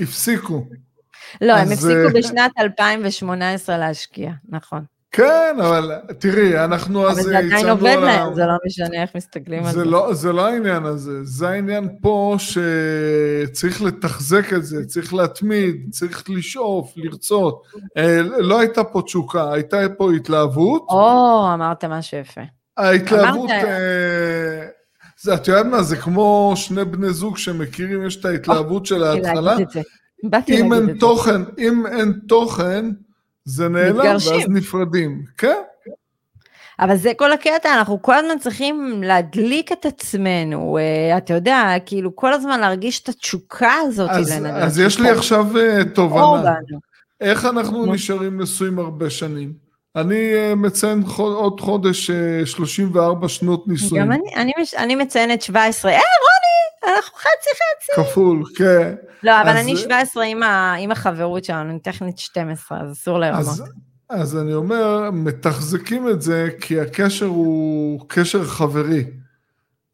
הפסיקו. 0.00 0.66
לא, 1.40 1.52
הם 1.52 1.72
הפסיקו 1.72 2.06
אה, 2.06 2.12
בשנת 2.14 2.52
2018 2.58 3.78
להשקיע, 3.78 4.32
נכון. 4.48 4.84
כן, 5.12 5.56
אבל 5.60 5.92
תראי, 6.18 6.64
אנחנו 6.64 7.02
אבל 7.02 7.10
אז 7.10 7.16
זה 7.24 7.38
עדיין 7.38 7.68
עובד 7.68 7.96
להם, 8.02 8.34
זה 8.34 8.46
לא 8.46 8.52
משנה 8.66 9.02
איך 9.02 9.10
מסתכלים 9.16 9.64
על 9.64 9.72
זה. 9.72 9.84
לא, 9.84 10.14
זה 10.14 10.32
לא 10.32 10.46
העניין 10.46 10.84
הזה, 10.84 11.24
זה 11.24 11.48
העניין 11.48 11.88
פה 12.02 12.36
שצריך 12.38 13.82
לתחזק 13.82 14.52
את 14.52 14.64
זה, 14.64 14.84
צריך 14.86 15.14
להתמיד, 15.14 15.76
צריך 15.90 16.24
לשאוף, 16.30 16.92
לרצות. 16.96 17.62
אה, 17.96 18.22
לא 18.22 18.60
הייתה 18.60 18.84
פה 18.84 19.02
תשוקה, 19.02 19.52
הייתה 19.52 19.76
פה 19.98 20.12
התלהבות. 20.12 20.86
או, 20.88 21.50
אמרת 21.54 21.84
משהו 21.84 22.18
יפה. 22.18 22.40
ההתלהבות, 22.76 23.50
אמרת- 23.50 23.64
אה, 23.64 24.66
זה, 25.22 25.34
את 25.34 25.48
יודעת 25.48 25.66
מה, 25.66 25.82
זה 25.82 25.96
כמו 25.96 26.52
שני 26.56 26.84
בני 26.84 27.10
זוג 27.10 27.36
שמכירים, 27.38 28.06
יש 28.06 28.16
את 28.16 28.24
ההתלהבות 28.24 28.86
של 28.86 28.98
באתי 28.98 29.26
ההתחלה. 29.26 29.56
אם 30.48 30.72
אין. 30.72 30.98
תוכן, 30.98 31.42
אם 31.58 31.86
אין 31.86 32.12
תוכן, 32.28 32.86
זה 33.44 33.68
נעלם, 33.68 33.96
מתגרשים. 33.98 34.32
ואז 34.32 34.48
נפרדים. 34.48 35.22
כן, 35.38 35.56
אבל 36.80 36.96
זה 36.96 37.12
כל 37.16 37.32
הקטע, 37.32 37.74
אנחנו 37.74 38.02
כל 38.02 38.14
הזמן 38.14 38.38
צריכים 38.38 39.02
להדליק 39.06 39.72
את 39.72 39.86
עצמנו, 39.86 40.78
אה, 40.78 41.18
אתה 41.18 41.34
יודע, 41.34 41.74
כאילו 41.86 42.16
כל 42.16 42.32
הזמן 42.32 42.60
להרגיש 42.60 43.00
את 43.00 43.08
התשוקה 43.08 43.72
הזאת. 43.86 44.10
אז, 44.12 44.32
לנדב, 44.40 44.54
אז 44.54 44.78
יש 44.78 45.00
לי 45.00 45.10
עכשיו 45.10 45.58
אה, 45.58 45.84
תובנה. 45.94 46.54
איך 47.20 47.44
אנחנו 47.44 47.86
נו. 47.86 47.92
נשארים 47.94 48.40
נשואים 48.40 48.78
הרבה 48.78 49.10
שנים? 49.10 49.52
אני 49.96 50.34
אה, 50.34 50.54
מציין 50.54 51.02
חוד- 51.06 51.34
עוד 51.34 51.60
חודש 51.60 52.10
אה, 52.10 52.46
34 52.46 53.28
שנות 53.28 53.68
נישואים. 53.68 54.02
גם 54.04 54.12
אני, 54.12 54.34
אני, 54.36 54.52
אני 54.76 54.94
מציינת 54.94 55.42
17, 55.42 55.90
אה 55.92 55.96
אנחנו 56.88 57.18
חצי 57.18 57.50
חצי. 57.54 58.02
כפול, 58.10 58.42
כן. 58.56 58.94
לא, 59.22 59.40
אבל 59.40 59.48
אז- 59.50 59.56
אני 59.64 59.76
17 59.76 60.24
עם, 60.24 60.42
ה, 60.42 60.74
עם 60.78 60.90
החברות 60.90 61.44
שלנו, 61.44 61.70
אני 61.70 61.78
טכנית 61.80 62.18
12, 62.18 62.80
אז 62.80 62.92
אסור 62.92 63.18
לרמות. 63.18 63.40
אז, 63.48 63.62
אז 64.10 64.38
אני 64.38 64.54
אומר, 64.54 65.10
מתחזקים 65.12 66.08
את 66.08 66.22
זה 66.22 66.48
כי 66.60 66.80
הקשר 66.80 67.26
הוא 67.26 68.00
קשר 68.08 68.44
חברי. 68.44 69.04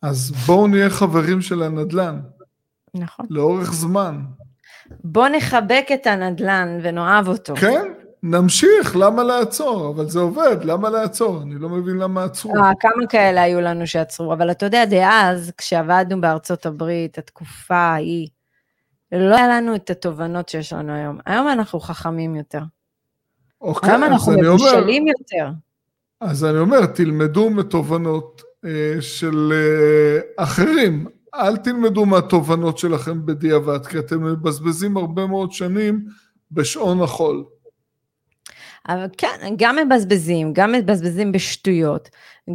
אז 0.02 0.30
בואו 0.30 0.66
נהיה 0.66 0.90
חברים 0.90 1.40
של 1.40 1.62
הנדל"ן, 1.62 2.20
נכון. 2.94 3.26
לאורך 3.30 3.72
זמן. 3.72 4.20
בוא 5.04 5.28
נחבק 5.28 5.86
את 5.94 6.06
הנדלן 6.06 6.78
ונאהב 6.82 7.28
אותו. 7.28 7.56
כן, 7.56 7.92
נמשיך, 8.22 8.96
למה 8.96 9.22
לעצור? 9.22 9.90
אבל 9.90 10.08
זה 10.08 10.18
עובד, 10.20 10.56
למה 10.64 10.90
לעצור? 10.90 11.42
אני 11.42 11.54
לא 11.58 11.68
מבין 11.68 11.96
למה 11.96 12.24
עצרו. 12.24 12.56
אה, 12.56 12.70
כמה 12.80 13.06
כאלה 13.08 13.42
היו 13.42 13.60
לנו 13.60 13.86
שעצרו, 13.86 14.32
אבל 14.32 14.50
אתה 14.50 14.66
יודע, 14.66 14.84
דאז, 14.84 15.52
כשעבדנו 15.58 16.20
בארצות 16.20 16.66
הברית, 16.66 17.18
התקופה 17.18 17.74
ההיא, 17.74 18.28
לא 19.12 19.36
היה 19.36 19.48
לנו 19.48 19.74
את 19.74 19.90
התובנות 19.90 20.48
שיש 20.48 20.72
לנו 20.72 20.92
היום. 20.92 21.18
היום 21.26 21.48
אנחנו 21.48 21.80
חכמים 21.80 22.36
יותר. 22.36 22.62
אוקיי, 23.60 23.90
היום 23.90 24.04
אנחנו 24.04 24.32
אני 24.32 24.40
אומר, 24.40 24.54
מבושלים 24.54 25.06
יותר. 25.08 25.50
אז 26.20 26.44
אני 26.44 26.58
אומר, 26.58 26.86
תלמדו 26.86 27.50
מתובנות 27.50 28.42
אה, 28.64 28.96
של 29.00 29.52
אה, 29.52 30.44
אחרים. 30.44 31.06
אל 31.34 31.56
תלמדו 31.56 32.06
מהתובנות 32.06 32.78
שלכם 32.78 33.26
בדיעבד, 33.26 33.86
כי 33.86 33.98
אתם 33.98 34.24
מבזבזים 34.24 34.96
הרבה 34.96 35.26
מאוד 35.26 35.52
שנים 35.52 36.04
בשעון 36.52 37.02
החול. 37.02 37.44
אבל 38.88 39.06
כן, 39.18 39.54
גם 39.56 39.76
מבזבזים, 39.76 40.52
גם 40.52 40.72
מבזבזים 40.72 41.32
בשטויות, 41.32 42.08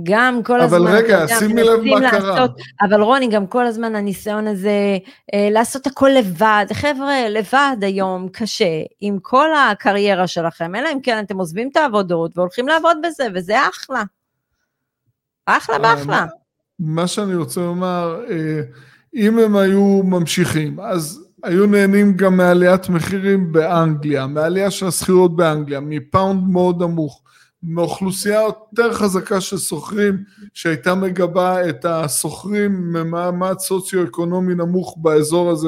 גם 0.04 0.42
כל 0.44 0.62
אבל 0.62 0.76
הזמן, 0.78 0.92
רגע, 0.92 1.24
אתה 1.24 1.34
יודע, 1.34 1.40
שימי 1.40 1.64
לב 1.64 1.80
מה 1.82 2.12
קרה. 2.12 2.30
לעשות- 2.30 2.52
אבל 2.82 3.02
רוני, 3.02 3.28
גם 3.28 3.48
כל 3.48 3.66
הזמן 3.66 3.96
הניסיון 3.96 4.48
הזה, 4.48 4.98
אה, 5.34 5.48
לעשות 5.52 5.88
הכל 5.88 6.10
לבד, 6.18 6.66
חבר'ה, 6.74 7.30
לבד 7.30 7.78
היום 7.82 8.30
קשה, 8.30 8.66
עם 9.02 9.18
כל 9.22 9.48
הקריירה 9.56 10.28
שלכם, 10.28 10.76
אלא 10.76 10.90
אם 10.94 11.00
כן 11.02 11.24
אתם 11.26 11.38
עוזבים 11.38 11.70
את 11.72 11.78
העבודות 11.78 12.38
והולכים 12.38 12.68
לעבוד 12.68 12.98
בזה, 13.04 13.28
וזה 13.36 13.56
אחלה. 13.70 14.04
אחלה 15.46 15.76
אה, 15.76 15.82
באחלה. 15.82 16.26
מה 16.80 17.08
שאני 17.08 17.36
רוצה 17.36 17.62
לומר, 17.62 18.22
אה, 18.30 18.62
אם 19.16 19.40
הם 19.40 19.56
היו 19.56 20.02
ממשיכים, 20.04 20.80
אז 20.80 21.23
היו 21.44 21.66
נהנים 21.66 22.18
גם 22.18 22.38
מעליית 22.38 22.90
מחירים 22.90 23.52
באנגליה, 23.52 24.28
מעלייה 24.28 24.72
של 24.72 24.88
השכירות 24.88 25.36
באנגליה, 25.36 25.80
מפאונד 25.80 26.44
מאוד 26.50 26.84
נמוך, 26.84 27.24
מאוכלוסייה 27.64 28.42
יותר 28.42 28.94
חזקה 28.94 29.42
של 29.42 29.58
שוכרים, 29.58 30.24
שהייתה 30.54 30.96
מגבה 30.96 31.70
את 31.70 31.86
השוכרים 31.86 32.94
ממעמד 32.94 33.60
סוציו-אקונומי 33.60 34.56
נמוך 34.56 34.98
באזור 35.02 35.52
הזה 35.52 35.68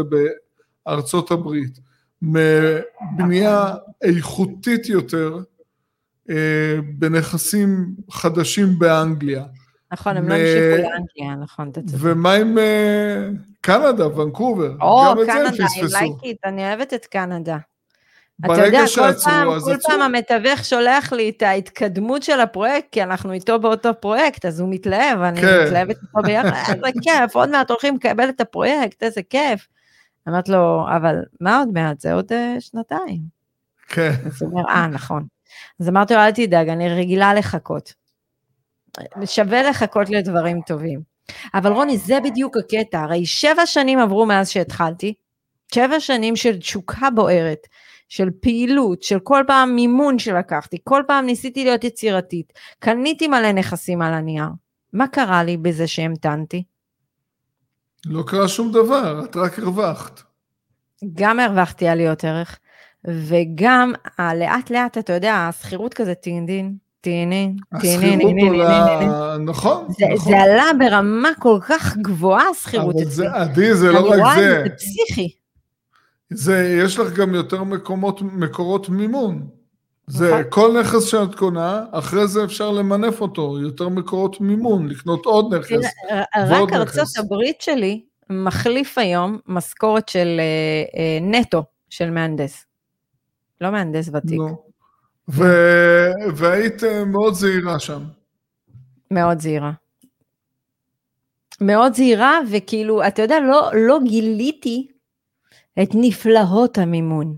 בארצות 0.85 1.31
הברית, 1.31 1.79
מבנייה 2.21 3.73
איכותית 4.03 4.89
יותר 4.89 5.39
אה, 6.29 6.79
בנכסים 6.97 7.85
חדשים 8.11 8.79
באנגליה. 8.79 9.43
נכון, 9.93 10.17
הם 10.17 10.27
לא 10.27 10.35
מ- 10.35 10.39
המשיכו 10.39 10.89
לאנגליה, 10.89 11.43
נכון, 11.43 11.69
אתה 11.69 11.81
צודק. 11.81 11.97
ומה 12.01 12.33
עם 12.33 12.57
אה, 12.57 13.29
קנדה, 13.65 14.07
ונקובר? 14.07 14.71
או, 14.81 15.13
גם 15.27 15.41
את 15.47 15.53
זה 15.53 15.63
הם 15.63 15.77
קנדה, 15.77 15.99
I 15.99 16.01
like 16.01 16.25
it, 16.25 16.37
אני 16.45 16.67
אוהבת 16.67 16.93
את 16.93 17.05
קנדה. 17.05 17.57
אתה 18.45 18.65
יודע, 18.65 18.81
כל 18.95 19.13
פעם, 19.23 19.47
כל 19.47 19.71
עצרו. 19.71 19.91
פעם 19.91 20.01
המתווך 20.01 20.65
שולח 20.65 21.13
לי 21.13 21.29
את 21.29 21.41
ההתקדמות 21.41 22.23
של 22.23 22.39
הפרויקט, 22.39 22.87
כי 22.91 23.03
אנחנו 23.03 23.31
איתו 23.31 23.59
באותו 23.59 23.89
פרויקט, 23.99 24.45
אז 24.45 24.59
הוא 24.59 24.69
מתלהב, 24.71 25.19
אני 25.21 25.41
כן. 25.41 25.63
מתלהבת 25.65 25.95
איתו 26.01 26.21
ביחד, 26.23 26.73
איזה 26.73 26.99
כיף, 27.01 27.35
עוד 27.35 27.49
מעט 27.49 27.69
הולכים 27.69 27.95
לקבל 27.95 28.29
את 28.29 28.41
הפרויקט, 28.41 29.03
איזה 29.03 29.21
כיף. 29.29 29.67
אמרת 30.27 30.49
לו, 30.49 30.85
אבל 30.95 31.15
מה 31.41 31.59
עוד 31.59 31.69
מעט? 31.73 31.99
זה 31.99 32.13
עוד 32.13 32.25
אה, 32.31 32.55
שנתיים. 32.59 33.21
כן, 33.87 34.11
אז 34.25 34.41
הוא 34.41 34.51
אומר, 34.51 34.69
אה, 34.69 34.87
נכון. 34.87 35.25
אז 35.79 35.89
אמרתי 35.89 36.13
לו, 36.13 36.19
אל 36.19 36.31
תדאג, 36.31 36.69
אני 36.69 36.89
רגילה 36.89 37.33
לחכות. 37.33 37.93
שווה 39.25 39.63
לחכות 39.69 40.09
לדברים 40.09 40.61
טובים. 40.61 41.14
אבל 41.53 41.71
רוני, 41.71 41.97
זה 41.97 42.19
בדיוק 42.23 42.57
הקטע, 42.57 42.99
הרי 42.99 43.25
שבע 43.25 43.65
שנים 43.65 43.99
עברו 43.99 44.25
מאז 44.25 44.49
שהתחלתי, 44.49 45.13
שבע 45.75 45.99
שנים 45.99 46.35
של 46.35 46.57
תשוקה 46.57 47.09
בוערת, 47.09 47.67
של 48.09 48.29
פעילות, 48.41 49.03
של 49.03 49.19
כל 49.19 49.43
פעם 49.47 49.75
מימון 49.75 50.19
שלקחתי, 50.19 50.77
כל 50.83 51.03
פעם 51.07 51.25
ניסיתי 51.25 51.63
להיות 51.63 51.83
יצירתית, 51.83 52.53
קניתי 52.79 53.27
מלא 53.27 53.51
נכסים 53.51 54.01
על 54.01 54.13
הנייר. 54.13 54.47
מה 54.93 55.07
קרה 55.07 55.43
לי 55.43 55.57
בזה 55.57 55.87
שהמתנתי? 55.87 56.63
לא 58.05 58.23
קרה 58.27 58.47
שום 58.47 58.71
דבר, 58.71 59.25
את 59.25 59.35
רק 59.35 59.59
הרווחת. 59.59 60.21
גם 61.13 61.39
הרווחתי 61.39 61.87
עליות 61.87 62.23
ערך, 62.23 62.59
וגם 63.07 63.93
לאט 64.35 64.69
לאט, 64.69 64.97
אתה 64.97 65.13
יודע, 65.13 65.33
השכירות 65.35 65.93
כזה 65.93 66.15
טינדין, 66.15 66.75
טינין, 67.05 67.55
טינין, 67.81 68.19
השכירות 68.21 68.33
עולה, 68.47 69.37
נכון, 69.39 69.85
נכון. 69.85 69.93
זה 70.17 70.41
עלה 70.41 70.71
ברמה 70.79 71.29
כל 71.39 71.59
כך 71.67 71.97
גבוהה, 71.97 72.49
השכירות 72.49 72.95
אצלי. 73.01 73.27
עדי, 73.27 73.73
זה 73.73 73.91
לא 73.91 74.09
רק 74.09 74.35
זה. 74.37 74.63
זה 74.63 74.69
פסיכי. 74.75 75.31
זה, 76.29 76.79
יש 76.83 76.99
לך 76.99 77.13
גם 77.13 77.35
יותר 77.35 77.63
מקומות, 77.63 78.21
מקורות 78.21 78.89
מימון. 78.89 79.47
זה 80.07 80.29
נכון. 80.29 80.43
כל 80.49 80.79
נכס 80.79 81.03
שאת 81.03 81.35
קונה, 81.35 81.83
אחרי 81.91 82.27
זה 82.27 82.43
אפשר 82.43 82.71
למנף 82.71 83.21
אותו, 83.21 83.57
יותר 83.61 83.89
מקורות 83.89 84.41
מימון, 84.41 84.87
לקנות 84.87 85.25
עוד 85.25 85.53
נכס. 85.53 85.85
רק. 86.37 86.73
ארצות 86.73 87.17
הברית 87.17 87.61
שלי 87.61 88.01
מחליף 88.29 88.97
היום 88.97 89.39
משכורת 89.47 90.09
של 90.09 90.39
אה, 90.39 90.99
אה, 90.99 91.19
נטו 91.21 91.63
של 91.89 92.09
מהנדס. 92.09 92.65
לא 93.61 93.71
מהנדס 93.71 94.09
ותיק, 94.13 94.37
נו. 94.37 94.64
ו- 95.29 96.11
והיית 96.35 96.83
אה, 96.83 97.05
מאוד 97.05 97.33
זהירה 97.33 97.79
שם. 97.79 98.03
מאוד 99.11 99.39
זהירה. 99.39 99.71
מאוד 101.61 101.93
זהירה, 101.93 102.39
וכאילו, 102.51 103.07
אתה 103.07 103.21
יודע, 103.21 103.39
לא, 103.39 103.71
לא 103.73 103.99
גיליתי 104.03 104.87
את 105.83 105.89
נפלאות 105.93 106.77
המימון. 106.77 107.37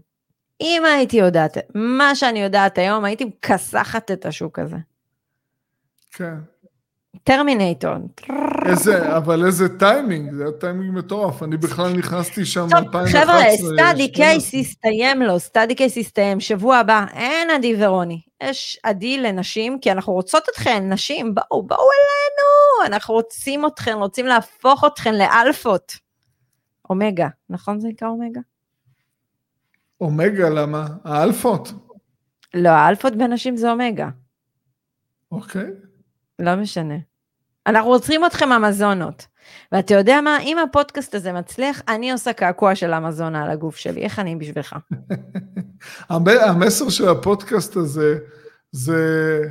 אם 0.61 0.83
הייתי 0.85 1.17
יודעת 1.17 1.57
מה 1.75 2.15
שאני 2.15 2.39
יודעת 2.39 2.77
היום, 2.77 3.05
הייתי 3.05 3.25
מכסחת 3.25 4.11
את 4.11 4.25
השוק 4.25 4.59
הזה. 4.59 4.77
כן. 6.11 6.35
טרמינטור. 7.27 7.91
איזה, 8.69 9.17
אבל 9.17 9.45
איזה 9.45 9.79
טיימינג, 9.79 10.33
זה 10.33 10.43
היה 10.43 10.51
טיימינג 10.51 10.97
מטורף. 10.97 11.43
אני 11.43 11.57
בכלל 11.57 11.93
נכנסתי 11.93 12.45
שם 12.45 12.67
טוב, 12.69 12.79
ב-2011. 12.79 13.07
חבר'ה, 13.07 13.41
סטאדי 13.55 14.11
קייס 14.11 14.53
הסתיים 14.55 15.21
לו, 15.21 15.39
study 15.39 15.75
case 15.75 15.97
הסתיים, 15.97 16.39
שבוע 16.39 16.77
הבא, 16.77 17.05
אין 17.13 17.49
עדי 17.49 17.75
ורוני. 17.79 18.21
יש 18.43 18.79
עדי 18.83 19.17
לנשים, 19.17 19.79
כי 19.79 19.91
אנחנו 19.91 20.13
רוצות 20.13 20.43
אתכן, 20.49 20.93
נשים, 20.93 21.35
בואו, 21.35 21.63
בואו 21.63 21.79
אלינו, 21.79 22.87
אנחנו 22.93 23.13
רוצים 23.13 23.65
אתכן, 23.65 23.93
רוצים 23.93 24.25
להפוך 24.25 24.83
אתכן 24.85 25.15
לאלפות. 25.15 25.93
אומגה, 26.89 27.27
נכון 27.49 27.79
זה 27.79 27.87
נקרא 27.87 28.07
אומגה? 28.07 28.41
אומגה, 30.01 30.49
למה? 30.49 30.87
האלפות. 31.03 31.71
לא, 32.53 32.69
האלפות 32.69 33.15
בנשים 33.15 33.57
זה 33.57 33.71
אומגה, 33.71 34.09
אוקיי. 35.31 35.67
לא 36.39 36.55
משנה. 36.55 36.95
אנחנו 37.67 37.89
רוצים 37.89 38.25
אתכם 38.25 38.51
אמזונות. 38.51 39.25
ואתה 39.71 39.93
יודע 39.93 40.21
מה, 40.21 40.39
אם 40.39 40.57
הפודקאסט 40.59 41.15
הזה 41.15 41.33
מצליח, 41.33 41.81
אני 41.87 42.11
עושה 42.11 42.33
קעקוע 42.33 42.75
של 42.75 42.93
אמזונה 42.93 43.43
על 43.43 43.49
הגוף 43.49 43.75
שלי, 43.75 44.01
איך 44.03 44.19
אני 44.19 44.35
בשבילך? 44.35 44.75
המ- 46.09 46.27
המסר 46.41 46.89
של 46.89 47.09
הפודקאסט 47.09 47.75
הזה 47.75 48.17
זה 48.71 49.41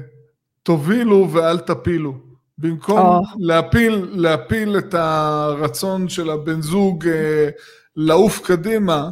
תובילו 0.62 1.28
ואל 1.32 1.58
תפילו. 1.58 2.14
במקום 2.58 2.98
או. 2.98 3.20
להפיל, 3.38 4.08
להפיל 4.12 4.78
את 4.78 4.94
הרצון 4.94 6.08
של 6.08 6.30
הבן 6.30 6.62
זוג 6.62 7.08
אה, 7.08 7.48
לעוף 7.96 8.40
קדימה, 8.46 9.10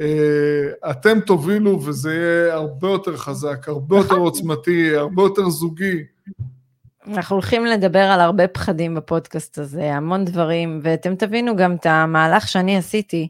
אה, 0.00 0.90
אתם 0.90 1.20
תובילו 1.20 1.82
וזה 1.84 2.14
יהיה 2.14 2.54
הרבה 2.54 2.88
יותר 2.88 3.16
חזק, 3.16 3.68
הרבה 3.68 3.96
יותר. 3.96 4.14
עוצמתי, 4.26 4.96
הרבה 4.96 5.22
יותר 5.22 5.48
זוגי. 5.48 6.04
אנחנו 7.14 7.36
הולכים 7.36 7.66
לדבר 7.66 8.02
על 8.02 8.20
הרבה 8.20 8.48
פחדים 8.48 8.94
בפודקאסט 8.94 9.58
הזה, 9.58 9.94
המון 9.94 10.24
דברים, 10.24 10.80
ואתם 10.82 11.14
תבינו 11.14 11.56
גם 11.56 11.74
את 11.74 11.86
המהלך 11.86 12.48
שאני 12.48 12.76
עשיתי 12.76 13.28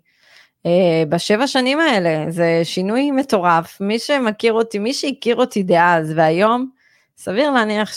אה, 0.66 1.02
בשבע 1.08 1.46
שנים 1.46 1.80
האלה, 1.80 2.30
זה 2.30 2.60
שינוי 2.64 3.10
מטורף. 3.10 3.80
מי 3.80 3.98
שמכיר 3.98 4.52
אותי, 4.52 4.78
מי 4.78 4.94
שהכיר 4.94 5.36
אותי 5.36 5.62
דאז 5.62 6.12
והיום, 6.16 6.70
סביר 7.16 7.50
להניח 7.50 7.90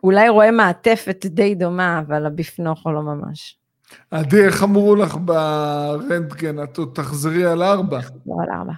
שאולי 0.00 0.28
רואה 0.28 0.50
מעטפת 0.50 1.26
די 1.26 1.54
דומה, 1.54 1.98
אבל 1.98 2.26
הביפנוכו 2.26 2.92
לא 2.92 3.02
ממש. 3.02 3.56
עדי, 4.10 4.44
איך 4.44 4.62
אמרו 4.62 4.96
לך 4.96 5.16
ברנטגן? 5.20 6.62
את 6.62 6.78
עוד 6.78 6.90
תחזרי 6.94 7.46
על 7.46 7.62
ארבע. 7.62 8.00
לא 8.26 8.34
על 8.42 8.58
ארבע. 8.58 8.72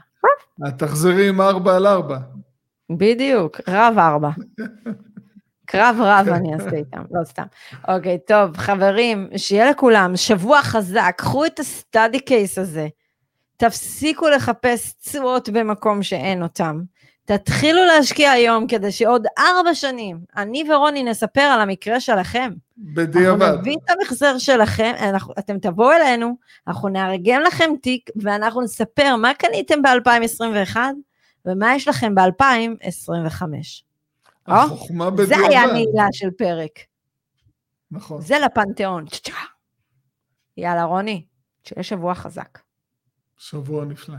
את 0.68 0.78
תחזרי 0.78 1.28
עם 1.28 1.40
ארבע 1.40 1.76
על 1.76 1.86
ארבע. 1.86 2.18
בדיוק, 2.90 3.60
רב 3.68 3.98
ארבע. 3.98 4.30
קרב 5.66 5.96
רב 6.00 6.28
אני 6.28 6.54
אעשה 6.54 6.76
איתם, 6.76 7.02
לא 7.10 7.24
סתם. 7.24 7.42
אוקיי, 7.88 8.18
טוב, 8.26 8.56
חברים, 8.56 9.28
שיהיה 9.36 9.70
לכולם 9.70 10.16
שבוע 10.16 10.62
חזק, 10.62 11.14
קחו 11.16 11.46
את 11.46 11.58
הסטאדי 11.60 12.20
קייס 12.20 12.58
הזה, 12.58 12.88
תפסיקו 13.56 14.28
לחפש 14.28 14.92
תשואות 14.92 15.48
במקום 15.48 16.02
שאין 16.02 16.42
אותם. 16.42 16.80
תתחילו 17.24 17.84
להשקיע 17.84 18.30
היום 18.30 18.66
כדי 18.66 18.92
שעוד 18.92 19.26
ארבע 19.38 19.74
שנים, 19.74 20.18
אני 20.36 20.64
ורוני 20.70 21.02
נספר 21.02 21.40
על 21.40 21.60
המקרה 21.60 22.00
שלכם. 22.00 22.50
בדיעבד. 22.78 23.42
אנחנו 23.42 23.60
נביא 23.60 23.76
את 23.84 23.90
המחזר 23.90 24.38
שלכם, 24.38 24.92
אנחנו, 25.00 25.34
אתם 25.38 25.58
תבואו 25.58 25.92
אלינו, 25.92 26.36
אנחנו 26.68 26.88
נארגן 26.88 27.42
לכם 27.42 27.70
תיק, 27.82 28.10
ואנחנו 28.22 28.62
נספר 28.62 29.16
מה 29.16 29.34
קניתם 29.34 29.82
ב-2021, 29.82 30.76
ומה 31.46 31.74
יש 31.74 31.88
לכם 31.88 32.14
ב-2025. 32.14 33.42
החוכמה 34.46 35.10
בדיעבד. 35.10 35.28
זה 35.28 35.36
היה 35.48 35.66
נעילה 35.72 36.06
של 36.12 36.30
פרק. 36.30 36.78
נכון. 37.90 38.20
זה 38.20 38.38
לפנתיאון. 38.38 39.04
יאללה, 40.56 40.84
רוני, 40.84 41.26
שיהיה 41.64 41.82
שבוע 41.82 42.14
חזק. 42.14 42.58
שבוע 43.36 43.84
נפלא. 43.84 44.16